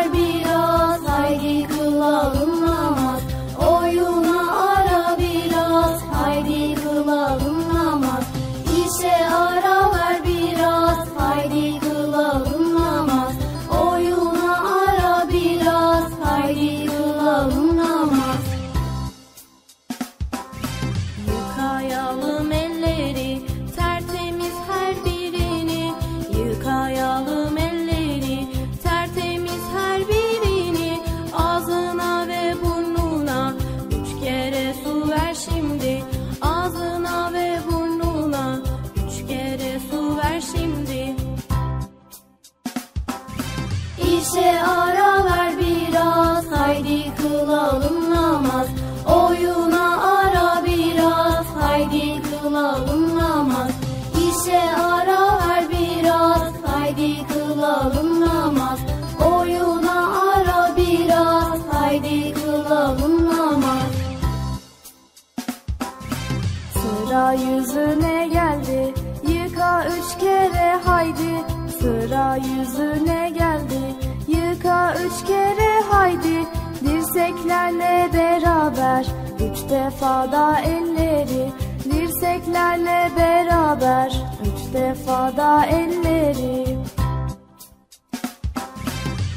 [78.88, 79.06] beraber.
[79.40, 81.52] Üç defa da elleri
[81.84, 84.12] Dirseklerle beraber.
[84.42, 86.78] Üç defa da elleri.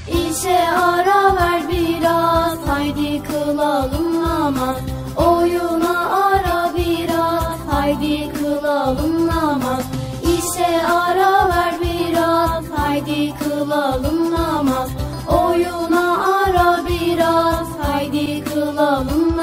[0.09, 4.77] İşe ara ver biraz Haydi kılalım namaz
[5.17, 9.85] Oyuna ara biraz Haydi kılalım namaz
[10.23, 14.91] İşe ara ver biraz Haydi kılalım namaz
[15.29, 19.40] Oyuna ara biraz Haydi kılalım namaz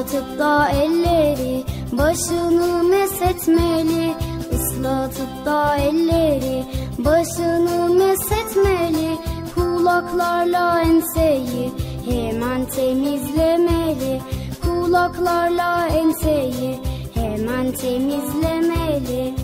[0.00, 4.14] Islatıp da elleri başını mesetmeli.
[4.52, 6.64] Islatıp da elleri
[6.98, 9.18] başını mesetmeli.
[9.54, 11.72] Kulaklarla enseyi
[12.10, 14.20] hemen temizlemeli.
[14.62, 16.78] Kulaklarla enseyi
[17.14, 19.34] hemen temizlemeli.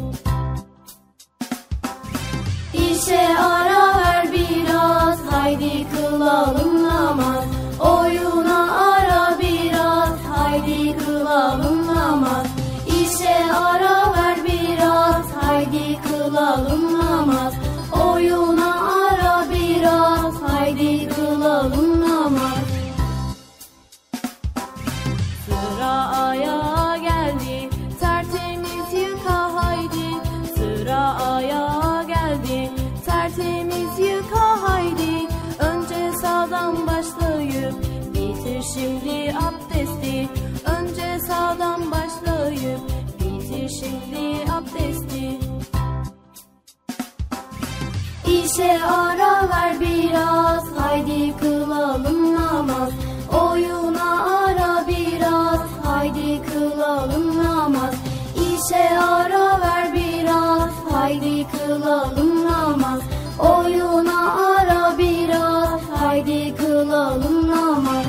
[2.75, 6.86] İşe ara ver biraz haydi kılalım
[48.57, 52.91] İşe ara ver biraz haydi kılalım namaz.
[53.43, 57.95] Oyuna ara biraz haydi kılalım namaz.
[58.37, 63.01] İşe ara ver biraz haydi kılalım namaz.
[63.39, 68.07] Oyuna ara biraz haydi kılalım namaz.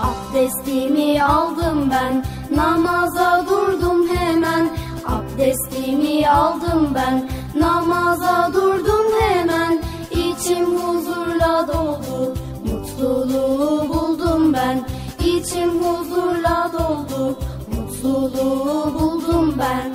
[0.00, 2.24] Abdestimi aldım ben
[2.56, 4.70] namaza durdum hemen.
[5.06, 7.28] Abdestimi aldım ben
[7.60, 12.34] namaza durdum hemen İçim huzurla doldu.
[12.66, 14.86] Mutluluğu buldum ben
[15.26, 17.38] İçim huzurla doldu.
[17.76, 19.92] Mutluluğu buldum ben.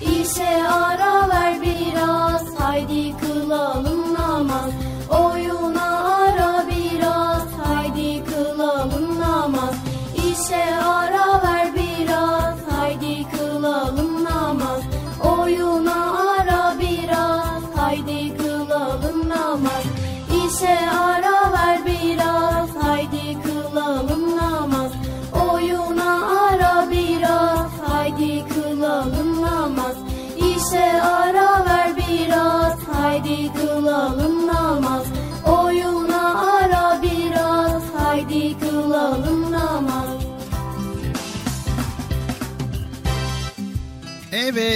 [0.00, 3.97] İşe ara ver biraz haydi kılalım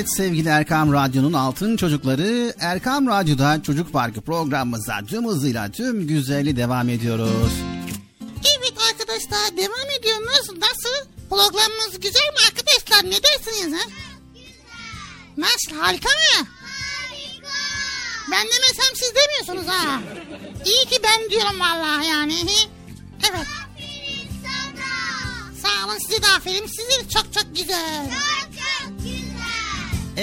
[0.02, 6.56] Evet sevgili Erkam Radyo'nun altın çocukları Erkam Radyo'da Çocuk Parkı programımıza tüm hızıyla tüm güzelliği
[6.56, 7.52] devam ediyoruz.
[8.20, 10.48] Evet arkadaşlar devam ediyoruz.
[10.58, 11.08] Nasıl?
[11.30, 13.10] Programımız güzel mi arkadaşlar?
[13.10, 13.90] Ne dersiniz ha?
[15.36, 15.76] Nasıl?
[15.80, 16.46] Harika mı?
[16.62, 17.48] Harika.
[18.30, 20.00] Ben demesem siz demiyorsunuz ha.
[20.66, 22.40] İyi ki ben diyorum vallahi yani.
[23.30, 23.46] Evet.
[25.62, 26.66] Sağ olun size de aferin.
[26.66, 28.10] Size de çok çok güzel.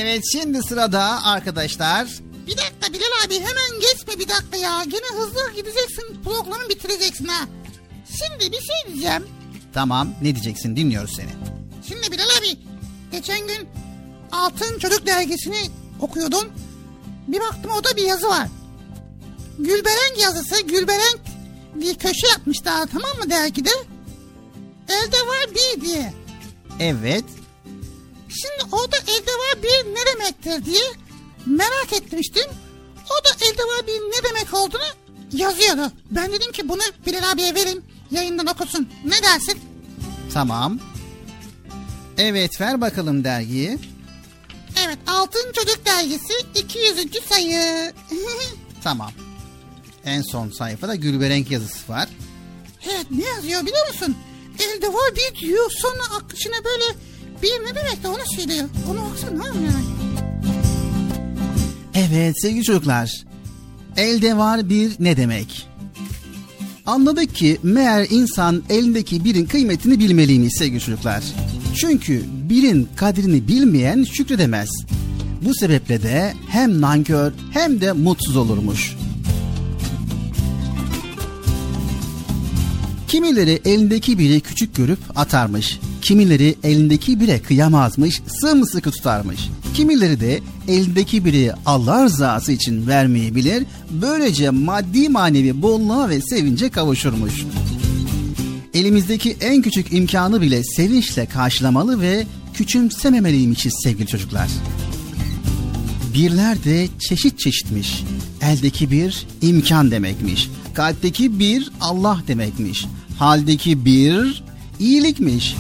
[0.02, 2.08] Evet şimdi sırada arkadaşlar
[2.48, 4.84] Bir dakika Bilal abi hemen geçme bir dakika ya.
[4.84, 7.48] Gene hızlı gideceksin programı bitireceksin ha.
[8.08, 9.28] Şimdi bir şey diyeceğim.
[9.74, 11.30] tamam ne diyeceksin dinliyoruz seni.
[11.88, 12.60] Şimdi Bilal abi
[13.12, 13.70] geçen gün
[14.32, 15.62] Altın Çocuk Dergisi'ni
[16.02, 16.50] okuyordum.
[17.28, 18.48] Bir baktım orada bir yazı var.
[19.60, 20.62] Gülberenk yazısı.
[20.62, 21.20] Gülberenk
[21.76, 23.70] bir köşe yapmışlar tamam mı dergide?
[24.90, 26.14] Elde var bir diye.
[26.80, 27.26] Evet
[28.30, 30.84] Şimdi orada elde var bir ne demektir diye
[31.46, 32.46] merak etmiştim.
[33.06, 34.82] O da elde var bir ne demek olduğunu
[35.34, 35.92] yazıyordu.
[36.12, 38.90] Ben dedim ki bunu Bilal abiye verin yayından okusun.
[39.06, 39.60] Ne dersin?
[40.34, 40.80] tamam.
[42.18, 43.78] Evet ver bakalım dergiyi.
[44.86, 46.96] Evet Altın Çocuk Dergisi 200.
[47.30, 47.94] sayı.
[48.84, 49.12] Tamam.
[50.06, 52.10] En son sayfada Gülberenk yazısı var.
[52.90, 54.18] evet ne yazıyor biliyor musun?
[54.60, 56.84] Elde var bir diyor sonra akışına böyle
[57.44, 58.70] bir ne demek de onu söylüyor.
[58.92, 59.86] Onu okusana yani.
[61.96, 63.24] Evet sevgili çocuklar.
[63.98, 65.68] Elde var bir ne demek?
[66.86, 71.24] Anladık ki meğer insan elindeki birin kıymetini bilmeliymiş sevgili çocuklar.
[71.76, 74.70] Çünkü birin kadrini bilmeyen şükredemez.
[75.42, 78.96] Bu sebeple de hem nankör hem de mutsuz olurmuş.
[83.08, 85.80] Kimileri elindeki biri küçük görüp atarmış.
[86.02, 89.50] Kimileri elindeki bire kıyamazmış, sımsıkı tutarmış.
[89.74, 96.70] Kimileri de elindeki biri Allah rızası için vermeyi bilir, böylece maddi manevi bolluğa ve sevince
[96.70, 97.46] kavuşurmuş.
[98.74, 104.50] Elimizdeki en küçük imkanı bile sevinçle karşılamalı ve küçümsememeliymişiz sevgili çocuklar.
[106.14, 108.04] Birler de çeşit çeşitmiş.
[108.42, 110.50] Eldeki bir imkan demekmiş.
[110.74, 112.86] Kalpteki bir Allah demekmiş.
[113.20, 114.44] Haldeki bir
[114.80, 115.56] iyilikmiş.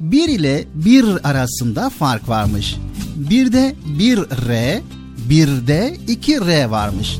[0.00, 2.76] Bir ile bir arasında fark varmış.
[3.16, 4.80] Bir de bir R,
[5.28, 7.18] bir de iki R varmış.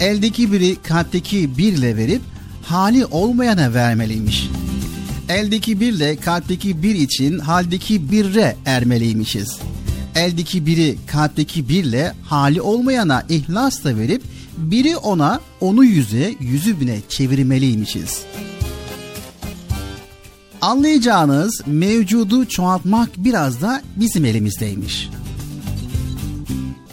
[0.00, 2.22] Eldeki biri kalpteki bir ile verip
[2.62, 4.48] hali olmayana vermeliymiş.
[5.28, 9.58] Eldeki birle kalpteki bir için haldeki birre ermeliymişiz.
[10.14, 14.22] Eldeki biri kalpteki birle hali olmayana ihlasla verip
[14.56, 18.22] biri ona onu yüze yüzü bine çevirmeliymişiz.
[20.62, 25.08] Anlayacağınız mevcudu çoğaltmak biraz da bizim elimizdeymiş.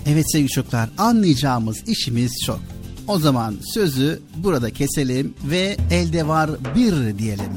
[0.08, 2.60] Evet sevgili çocuklar anlayacağımız işimiz çok.
[3.08, 7.52] O zaman sözü burada keselim ve elde var bir diyelim.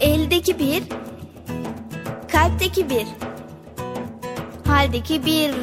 [0.00, 0.82] Eldeki bir,
[2.32, 3.06] kalpteki bir,
[4.66, 5.54] haldeki bir.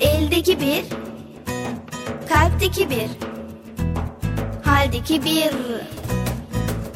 [0.00, 0.84] Eldeki bir,
[2.28, 3.08] kalpteki bir,
[4.64, 5.52] haldeki bir.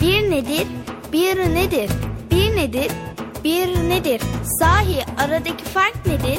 [0.01, 0.67] Bir nedir?
[1.13, 1.91] Bir nedir?
[2.31, 2.91] Bir nedir?
[3.45, 4.21] Bir nedir?
[4.59, 6.39] Sahi aradaki fark nedir?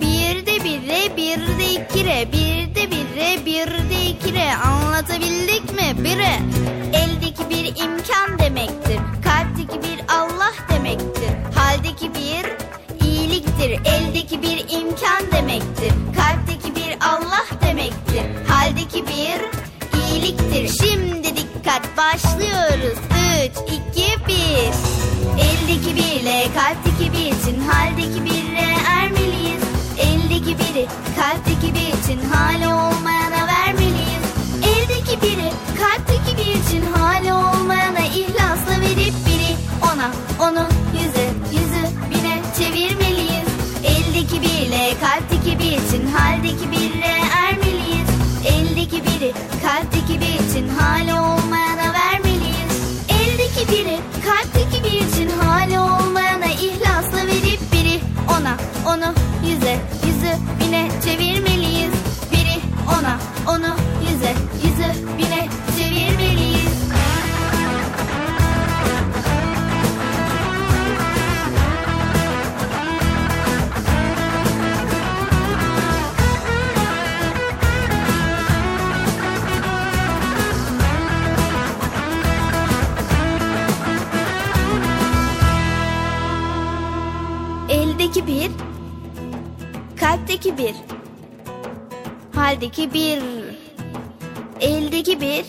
[0.00, 4.34] Bir de bir re, bir de iki re, bir de bir re, bir de iki
[4.34, 4.56] re.
[4.56, 6.04] Anlatabildik mi?
[6.04, 6.38] Bire.
[6.92, 9.00] Eldeki bir imkan demektir.
[9.24, 11.30] Kalpteki bir Allah demektir.
[11.54, 12.46] Haldeki bir
[13.06, 13.70] iyiliktir.
[13.70, 15.92] Eldeki bir imkan demektir.
[16.16, 18.22] Kalpteki bir Allah demektir.
[18.48, 19.40] Haldeki bir
[20.00, 20.84] iyiliktir.
[20.84, 22.98] Şimdi dikkat başlıyoruz.
[23.42, 24.34] 3, 2, 1
[25.46, 29.62] Eldeki birle kalpteki bir için haldeki birle ermeliyiz.
[29.98, 30.86] Eldeki biri
[31.20, 34.24] kalpteki bir için hali olmayana vermeliyiz.
[34.62, 35.50] Eldeki biri
[35.80, 39.56] kalpteki bir için hali olmayana ihlasla verip biri
[39.92, 40.10] Ona,
[40.48, 43.48] onu, yüze, yüzü, bine çevirmeliyiz.
[43.84, 48.08] Eldeki birle kalpteki bir için haldeki birle ermeliyiz.
[48.46, 49.32] Eldeki biri
[49.62, 51.31] kalpteki bir için hali olmayana
[58.86, 59.14] onu
[59.46, 59.76] yüze
[60.06, 61.31] yüzü bine çevirmeliyiz.
[90.42, 90.74] Kalpteki bir,
[92.34, 93.22] haldeki bir,
[94.60, 95.44] eldeki bir,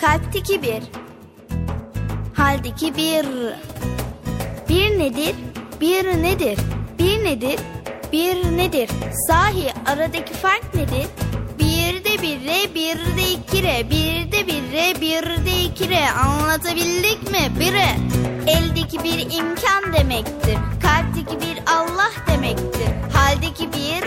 [0.00, 0.82] kalpteki bir,
[2.34, 3.26] haldeki bir.
[4.68, 5.34] Bir nedir?
[5.80, 6.58] Bir nedir?
[6.98, 7.60] Bir nedir?
[8.12, 8.90] Bir nedir?
[9.28, 11.06] Sahi aradaki fark nedir?
[11.58, 15.88] Bir de bir re, bir de iki re, bir de bir re, bir de iki
[15.88, 16.10] re.
[16.10, 17.60] Anlatabildik mi?
[17.60, 17.88] Bire.
[18.46, 20.73] Eldeki bir imkan demektir.
[21.14, 22.88] Kalpteki bir Allah demektir.
[23.12, 24.04] Haldeki bir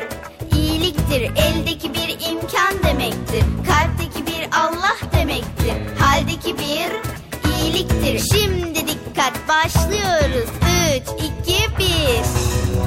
[0.58, 1.22] iyiliktir.
[1.22, 3.44] Eldeki bir imkan demektir.
[3.68, 5.74] Kalpteki bir Allah demektir.
[6.00, 6.90] Haldeki bir
[7.52, 8.38] iyiliktir.
[8.38, 10.50] Şimdi dikkat başlıyoruz.
[10.96, 11.04] 3,
[11.48, 11.86] 2, 1.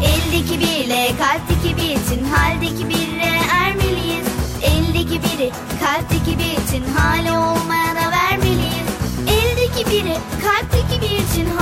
[0.09, 4.27] Eldeki birle kalpteki bir için haldeki birle ermeliyiz.
[4.63, 5.51] Eldeki biri
[5.85, 8.91] kalpteki bir için hali olmayana vermeliyiz.
[9.27, 11.57] Eldeki biri kalpteki bir için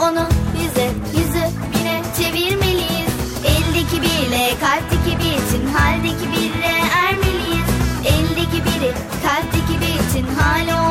[0.00, 0.28] onu
[0.62, 1.44] yüze yüzü
[1.74, 3.12] bine çevirmeliyiz.
[3.44, 7.70] Eldeki birle kalpteki bir için haldeki birle ermeliyiz.
[8.04, 10.85] Eldeki biri kalpteki bir için hali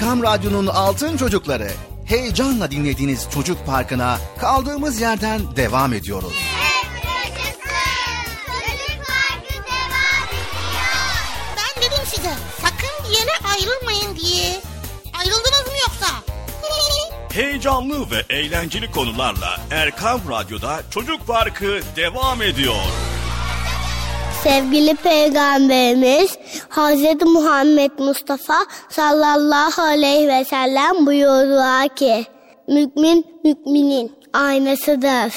[0.00, 1.68] Erkam Radyo'nun Altın Çocukları.
[2.04, 6.32] Heyecanla dinlediğiniz Çocuk Parkı'na kaldığımız yerden devam ediyoruz.
[11.56, 12.30] Ben dedim size
[12.62, 14.60] sakın bir yere ayrılmayın diye.
[15.18, 16.06] Ayrıldınız mı yoksa?
[17.32, 22.74] Heyecanlı ve eğlenceli konularla Erkam Radyo'da Çocuk Parkı devam ediyor.
[24.44, 26.39] Sevgili Peygamberimiz
[26.70, 27.22] Hz.
[27.24, 32.26] Muhammed Mustafa sallallahu aleyhi ve sellem buyurdular ki
[32.68, 35.34] Mümin müminin aynasıdır.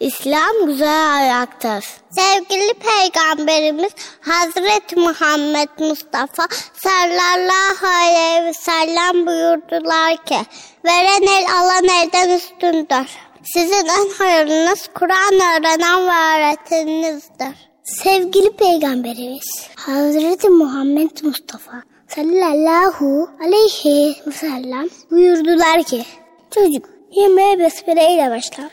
[0.00, 1.84] İslam güzel ayaktır.
[2.10, 6.48] Sevgili Peygamberimiz Hazreti Muhammed Mustafa
[6.82, 10.38] sallallahu aleyhi ve sellem buyurdular ki
[10.84, 13.10] Veren el alan elden üstündür.
[13.44, 17.75] Sizin en hayırlınız Kur'an öğrenen ve öğreteninizdir.
[17.86, 26.02] Sevgili Peygamberimiz Hazreti Muhammed Mustafa sallallahu aleyhi ve sellem buyurdular ki
[26.50, 28.70] Çocuk yemeğe besmele ile başla.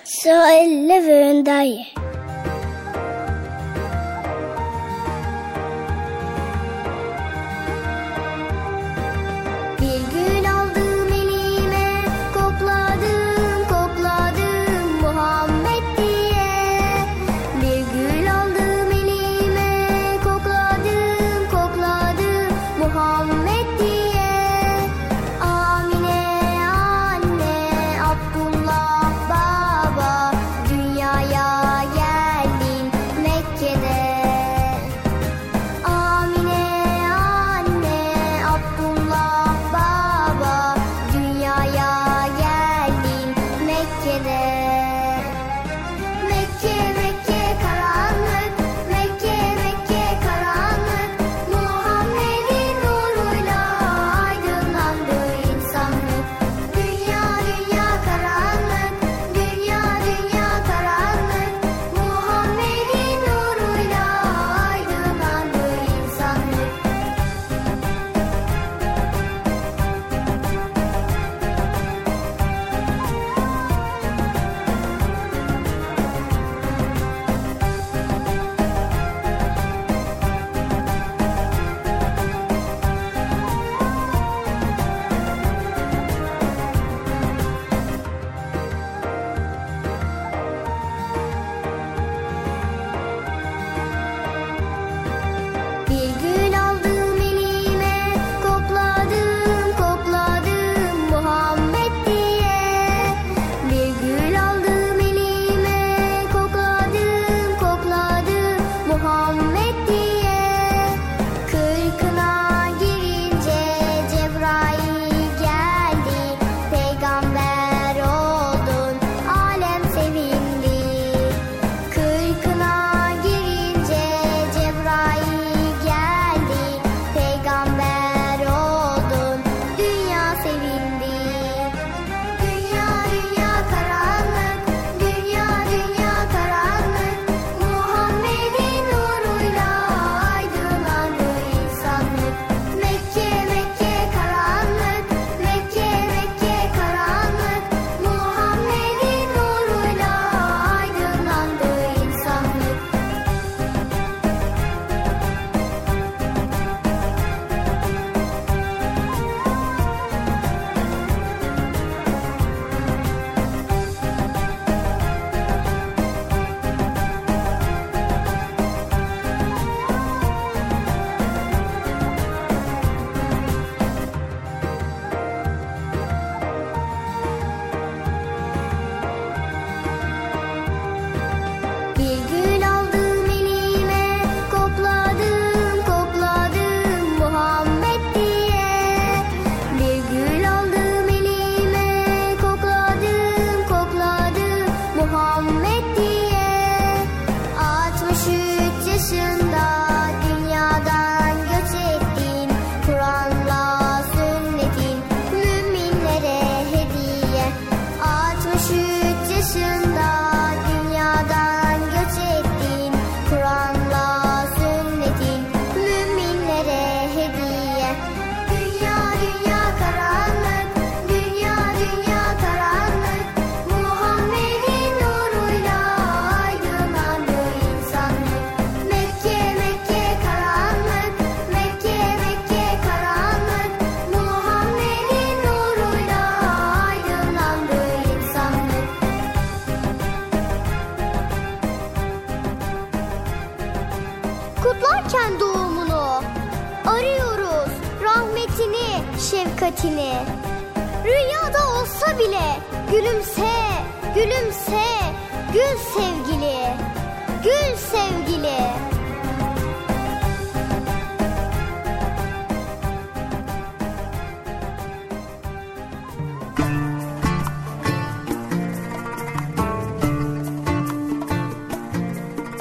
[0.51, 1.85] Elle ve önden ye.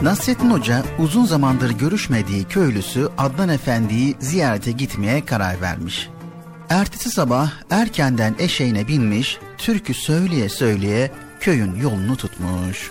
[0.02, 6.08] Nasrettin Hoca uzun zamandır görüşmediği köylüsü Adnan Efendi'yi ziyarete gitmeye karar vermiş.
[6.68, 11.10] Ertesi sabah erkenden eşeğine binmiş, türkü söyleye söyleye
[11.40, 12.90] köyün yolunu tutmuş.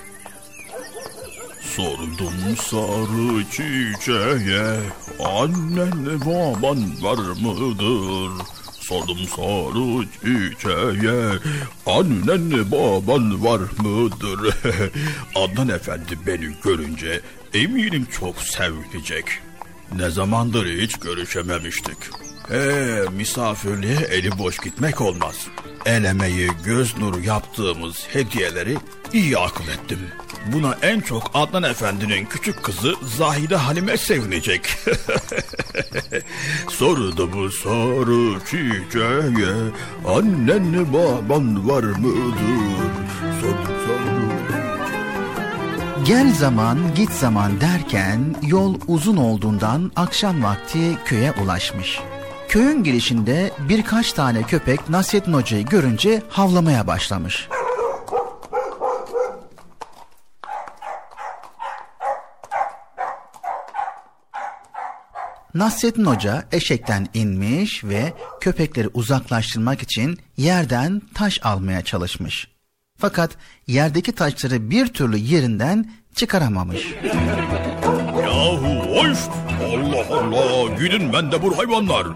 [1.61, 4.79] Sordum sarı çiçeğe
[5.19, 8.60] Annen baban var mıdır?
[8.81, 11.39] Sordum sarı çiçeğe
[11.85, 14.55] Annen baban var mıdır?
[15.35, 17.21] Adnan Efendi beni görünce
[17.53, 19.25] eminim çok sevinecek.
[19.95, 21.97] Ne zamandır hiç görüşememiştik.
[22.53, 25.47] Ee, misafirliğe eli boş gitmek olmaz.
[25.85, 28.77] El emeği, göz nuru yaptığımız hediyeleri
[29.13, 29.99] iyi akıl ettim.
[30.53, 34.61] Buna en çok Adnan Efendi'nin küçük kızı Zahide Halime sevinecek.
[36.69, 39.71] Sordu bu soru çiçeğe
[40.07, 42.41] Annen baban var mıdır?
[43.41, 44.31] Sordu soru
[46.05, 51.99] Gel zaman git zaman derken yol uzun olduğundan akşam vakti köye ulaşmış.
[52.51, 57.49] Köyün girişinde birkaç tane köpek Nasrettin Hoca'yı görünce havlamaya başlamış.
[65.53, 72.47] Nasrettin Hoca eşekten inmiş ve köpekleri uzaklaştırmak için yerden taş almaya çalışmış.
[72.97, 73.31] Fakat
[73.67, 76.95] yerdeki taşları bir türlü yerinden çıkaramamış.
[78.23, 79.17] Yahu hoş!
[79.63, 80.75] Allah Allah!
[80.79, 82.07] Gidin ben de bu hayvanlar.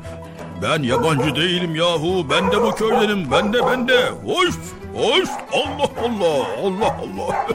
[0.62, 2.26] Ben yabancı değilim yahu.
[2.30, 3.32] Ben de bu köydenim.
[3.32, 4.10] Ben de ben de.
[4.26, 4.56] Hoş!
[4.96, 5.30] Hoş!
[5.54, 6.46] Allah Allah!
[6.64, 7.48] Allah Allah!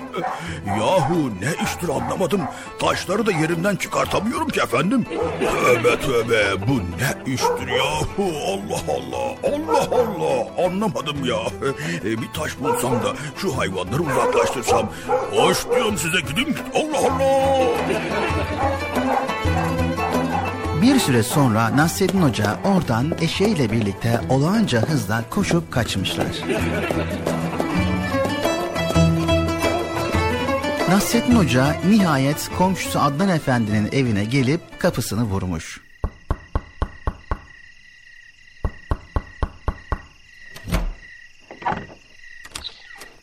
[0.67, 2.41] yahu ne iştir anlamadım.
[2.81, 5.07] Taşları da yerimden çıkartamıyorum ki efendim.
[5.65, 8.33] Tövbe tövbe bu ne iştir yahu?
[8.47, 9.55] Allah Allah!
[9.55, 10.67] Allah Allah!
[10.67, 11.39] Anlamadım ya.
[12.05, 14.91] E, bir taş bulsam da şu hayvanları uzaklaştırsam.
[15.37, 16.57] Hoş diyorum size gidin.
[16.75, 17.67] Allah Allah!
[20.82, 26.27] Bir süre sonra Nasreddin Hoca oradan eşeğiyle birlikte olağanca hızla koşup kaçmışlar.
[30.89, 35.81] Nasreddin Hoca nihayet komşusu Adnan Efendi'nin evine gelip kapısını vurmuş.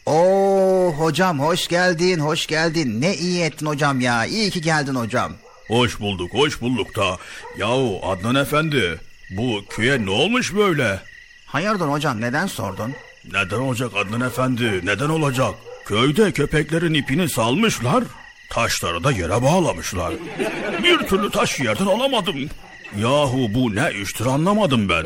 [0.05, 3.01] Oo hocam hoş geldin, hoş geldin.
[3.01, 4.25] Ne iyi ettin hocam ya.
[4.25, 5.31] İyi ki geldin hocam.
[5.68, 7.18] Hoş bulduk, hoş bulduk da.
[7.57, 8.99] Yahu Adnan Efendi,
[9.38, 10.99] bu köye ne olmuş böyle?
[11.45, 12.94] Hayırdır hocam neden sordun?
[13.26, 15.53] Neden olacak Adnan Efendi, neden olacak?
[15.85, 18.03] Köyde köpeklerin ipini salmışlar,
[18.49, 20.14] taşları da yere bağlamışlar.
[20.84, 22.35] Bir türlü taş yerden alamadım.
[22.98, 25.06] Yahu bu ne iştir anlamadım ben.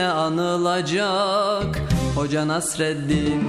[0.00, 1.82] Yine anılacak.
[2.14, 3.42] Hoca Nasreddin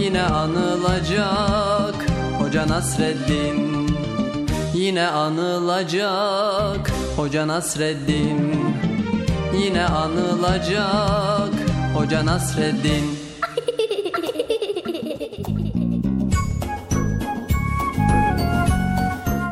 [0.00, 1.94] Yine anılacak.
[2.38, 3.88] Hoca Nasreddin
[4.74, 6.90] Yine anılacak.
[7.16, 8.56] Hoca Nasreddin
[9.62, 11.54] Yine anılacak.
[11.94, 13.17] Hoca Nasreddin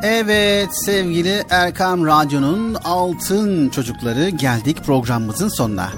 [0.08, 5.92] Evet sevgili Erkam Radyo'nun altın çocukları geldik programımızın sonuna.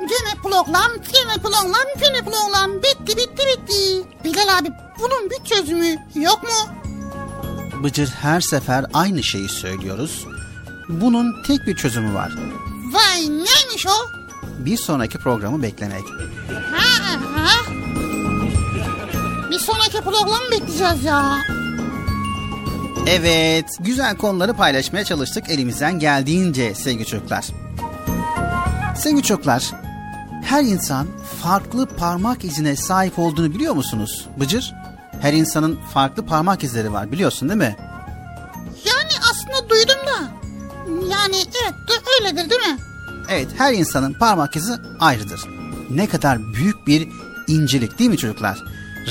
[0.00, 2.72] Gene program, gene program, gene program.
[2.82, 4.08] Bitti, bitti, bitti.
[4.24, 4.68] Bilal abi
[5.00, 6.74] bunun bir çözümü yok mu?
[7.82, 10.26] Bıcır her sefer aynı şeyi söylüyoruz.
[10.88, 12.32] Bunun tek bir çözümü var.
[12.92, 14.06] Vay neymiş o?
[14.58, 16.04] Bir sonraki programı beklemek.
[16.72, 17.72] Ha, ha.
[19.50, 21.38] Bir sonraki programı bekleyeceğiz ya.
[23.06, 27.46] Evet, güzel konuları paylaşmaya çalıştık elimizden geldiğince sevgili çocuklar.
[28.96, 29.70] Sevgili çocuklar,
[30.44, 31.06] her insan
[31.42, 34.74] farklı parmak izine sahip olduğunu biliyor musunuz Bıcır?
[35.20, 37.76] Her insanın farklı parmak izleri var biliyorsun değil mi?
[38.84, 40.32] Yani aslında duydum da.
[41.10, 42.78] Yani evet öyledir değil mi?
[43.28, 45.40] Evet, her insanın parmak izi ayrıdır.
[45.90, 47.08] Ne kadar büyük bir
[47.48, 48.58] incelik değil mi çocuklar?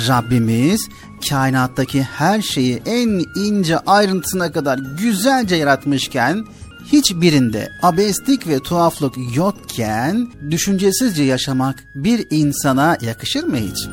[0.07, 0.81] Rabbimiz
[1.29, 6.45] kainattaki her şeyi en ince ayrıntısına kadar güzelce yaratmışken
[6.91, 13.87] hiçbirinde abeslik ve tuhaflık yokken düşüncesizce yaşamak bir insana yakışır mı hiç?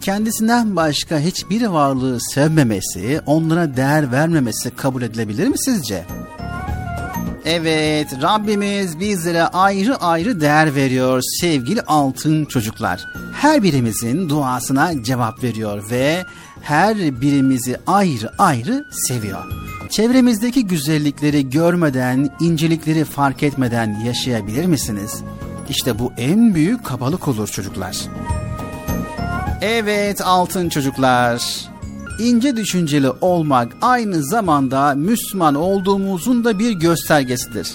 [0.00, 6.04] Kendisinden başka hiçbir varlığı sevmemesi, onlara değer vermemesi kabul edilebilir mi sizce?
[7.44, 13.06] Evet, Rabbimiz bizlere ayrı ayrı değer veriyor sevgili altın çocuklar.
[13.32, 16.24] Her birimizin duasına cevap veriyor ve
[16.62, 19.44] her birimizi ayrı ayrı seviyor.
[19.90, 25.22] Çevremizdeki güzellikleri görmeden, incelikleri fark etmeden yaşayabilir misiniz?
[25.68, 27.96] İşte bu en büyük kabalık olur çocuklar.
[29.60, 31.68] Evet altın çocuklar.
[32.18, 37.68] İnce düşünceli olmak aynı zamanda Müslüman olduğumuzun da bir göstergesidir.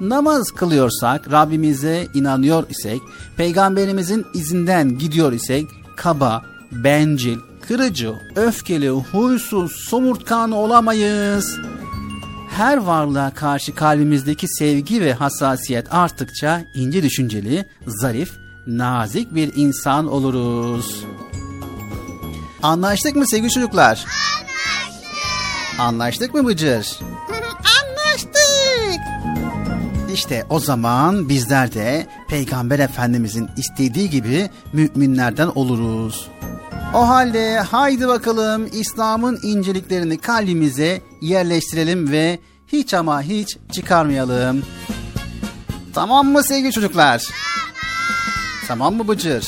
[0.00, 3.02] Namaz kılıyorsak, Rabbimize inanıyor isek,
[3.36, 6.42] peygamberimizin izinden gidiyor isek, kaba,
[6.72, 7.38] bencil,
[7.68, 11.58] kırıcı, öfkeli, huysuz, somurtkan olamayız.
[12.50, 18.32] Her varlığa karşı kalbimizdeki sevgi ve hassasiyet arttıkça ince düşünceli, zarif
[18.66, 21.04] nazik bir insan oluruz.
[22.62, 24.04] Anlaştık mı sevgili çocuklar?
[24.06, 25.80] Anlaştık.
[25.80, 26.98] Anlaştık mı Bıcır?
[27.82, 29.00] Anlaştık.
[30.14, 36.28] İşte o zaman bizler de Peygamber Efendimizin istediği gibi müminlerden oluruz.
[36.94, 44.62] O halde haydi bakalım İslam'ın inceliklerini kalbimize yerleştirelim ve hiç ama hiç çıkarmayalım.
[45.94, 47.18] Tamam mı sevgili çocuklar?
[47.18, 47.32] Tamam.
[48.68, 49.44] Tamam mı Bıcır?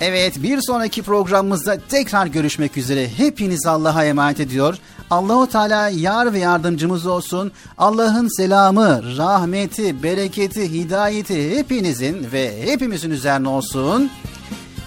[0.00, 3.08] Evet bir sonraki programımızda tekrar görüşmek üzere.
[3.08, 4.78] Hepiniz Allah'a emanet ediyor.
[5.10, 7.52] Allahu Teala yar ve yardımcımız olsun.
[7.78, 14.10] Allah'ın selamı, rahmeti, bereketi, hidayeti hepinizin ve hepimizin üzerine olsun.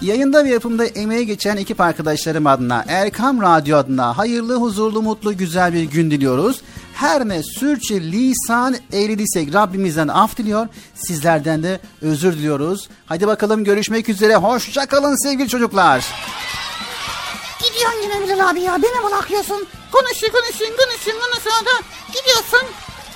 [0.02, 5.72] Yayında ve yapımda emeğe geçen ekip arkadaşlarım adına, Erkam Radyo adına hayırlı, huzurlu, mutlu, güzel
[5.72, 6.62] bir gün diliyoruz.
[6.94, 10.68] Her ne sürçü lisan eylediysek Rabbimizden af diliyor.
[10.94, 12.88] Sizlerden de özür diliyoruz.
[13.06, 14.36] Hadi bakalım görüşmek üzere.
[14.36, 16.04] Hoşçakalın sevgili çocuklar.
[17.62, 18.82] Gidiyorsun yine Bilal abi ya.
[18.82, 19.66] Beni bırakıyorsun.
[19.92, 22.68] Konuşuyor konuşuyor konuşuyor konuşuyor da gidiyorsun.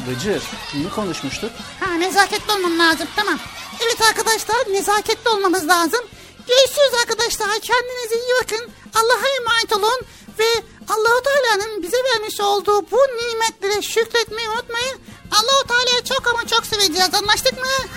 [0.07, 0.43] Bıcır,
[0.75, 1.51] ne konuşmuştuk?
[1.81, 3.39] Ha nezaketli olmam lazım tamam.
[3.85, 6.01] Evet arkadaşlar nezaketli olmamız lazım.
[6.49, 7.49] Görüşürüz arkadaşlar.
[7.49, 8.71] Kendinize iyi bakın.
[8.95, 10.01] Allah'a emanet olun.
[10.39, 10.45] Ve
[10.89, 14.97] Allahu Teala'nın bize vermiş olduğu bu nimetlere şükretmeyi unutmayın.
[15.31, 17.15] Allahu Teala'yı çok ama çok seveceğiz.
[17.15, 17.67] Anlaştık mı?
[17.67, 17.91] Anlaştık.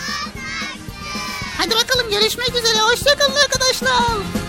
[1.58, 2.80] Hadi bakalım görüşmek üzere.
[2.80, 4.49] Hoşçakalın arkadaşlar.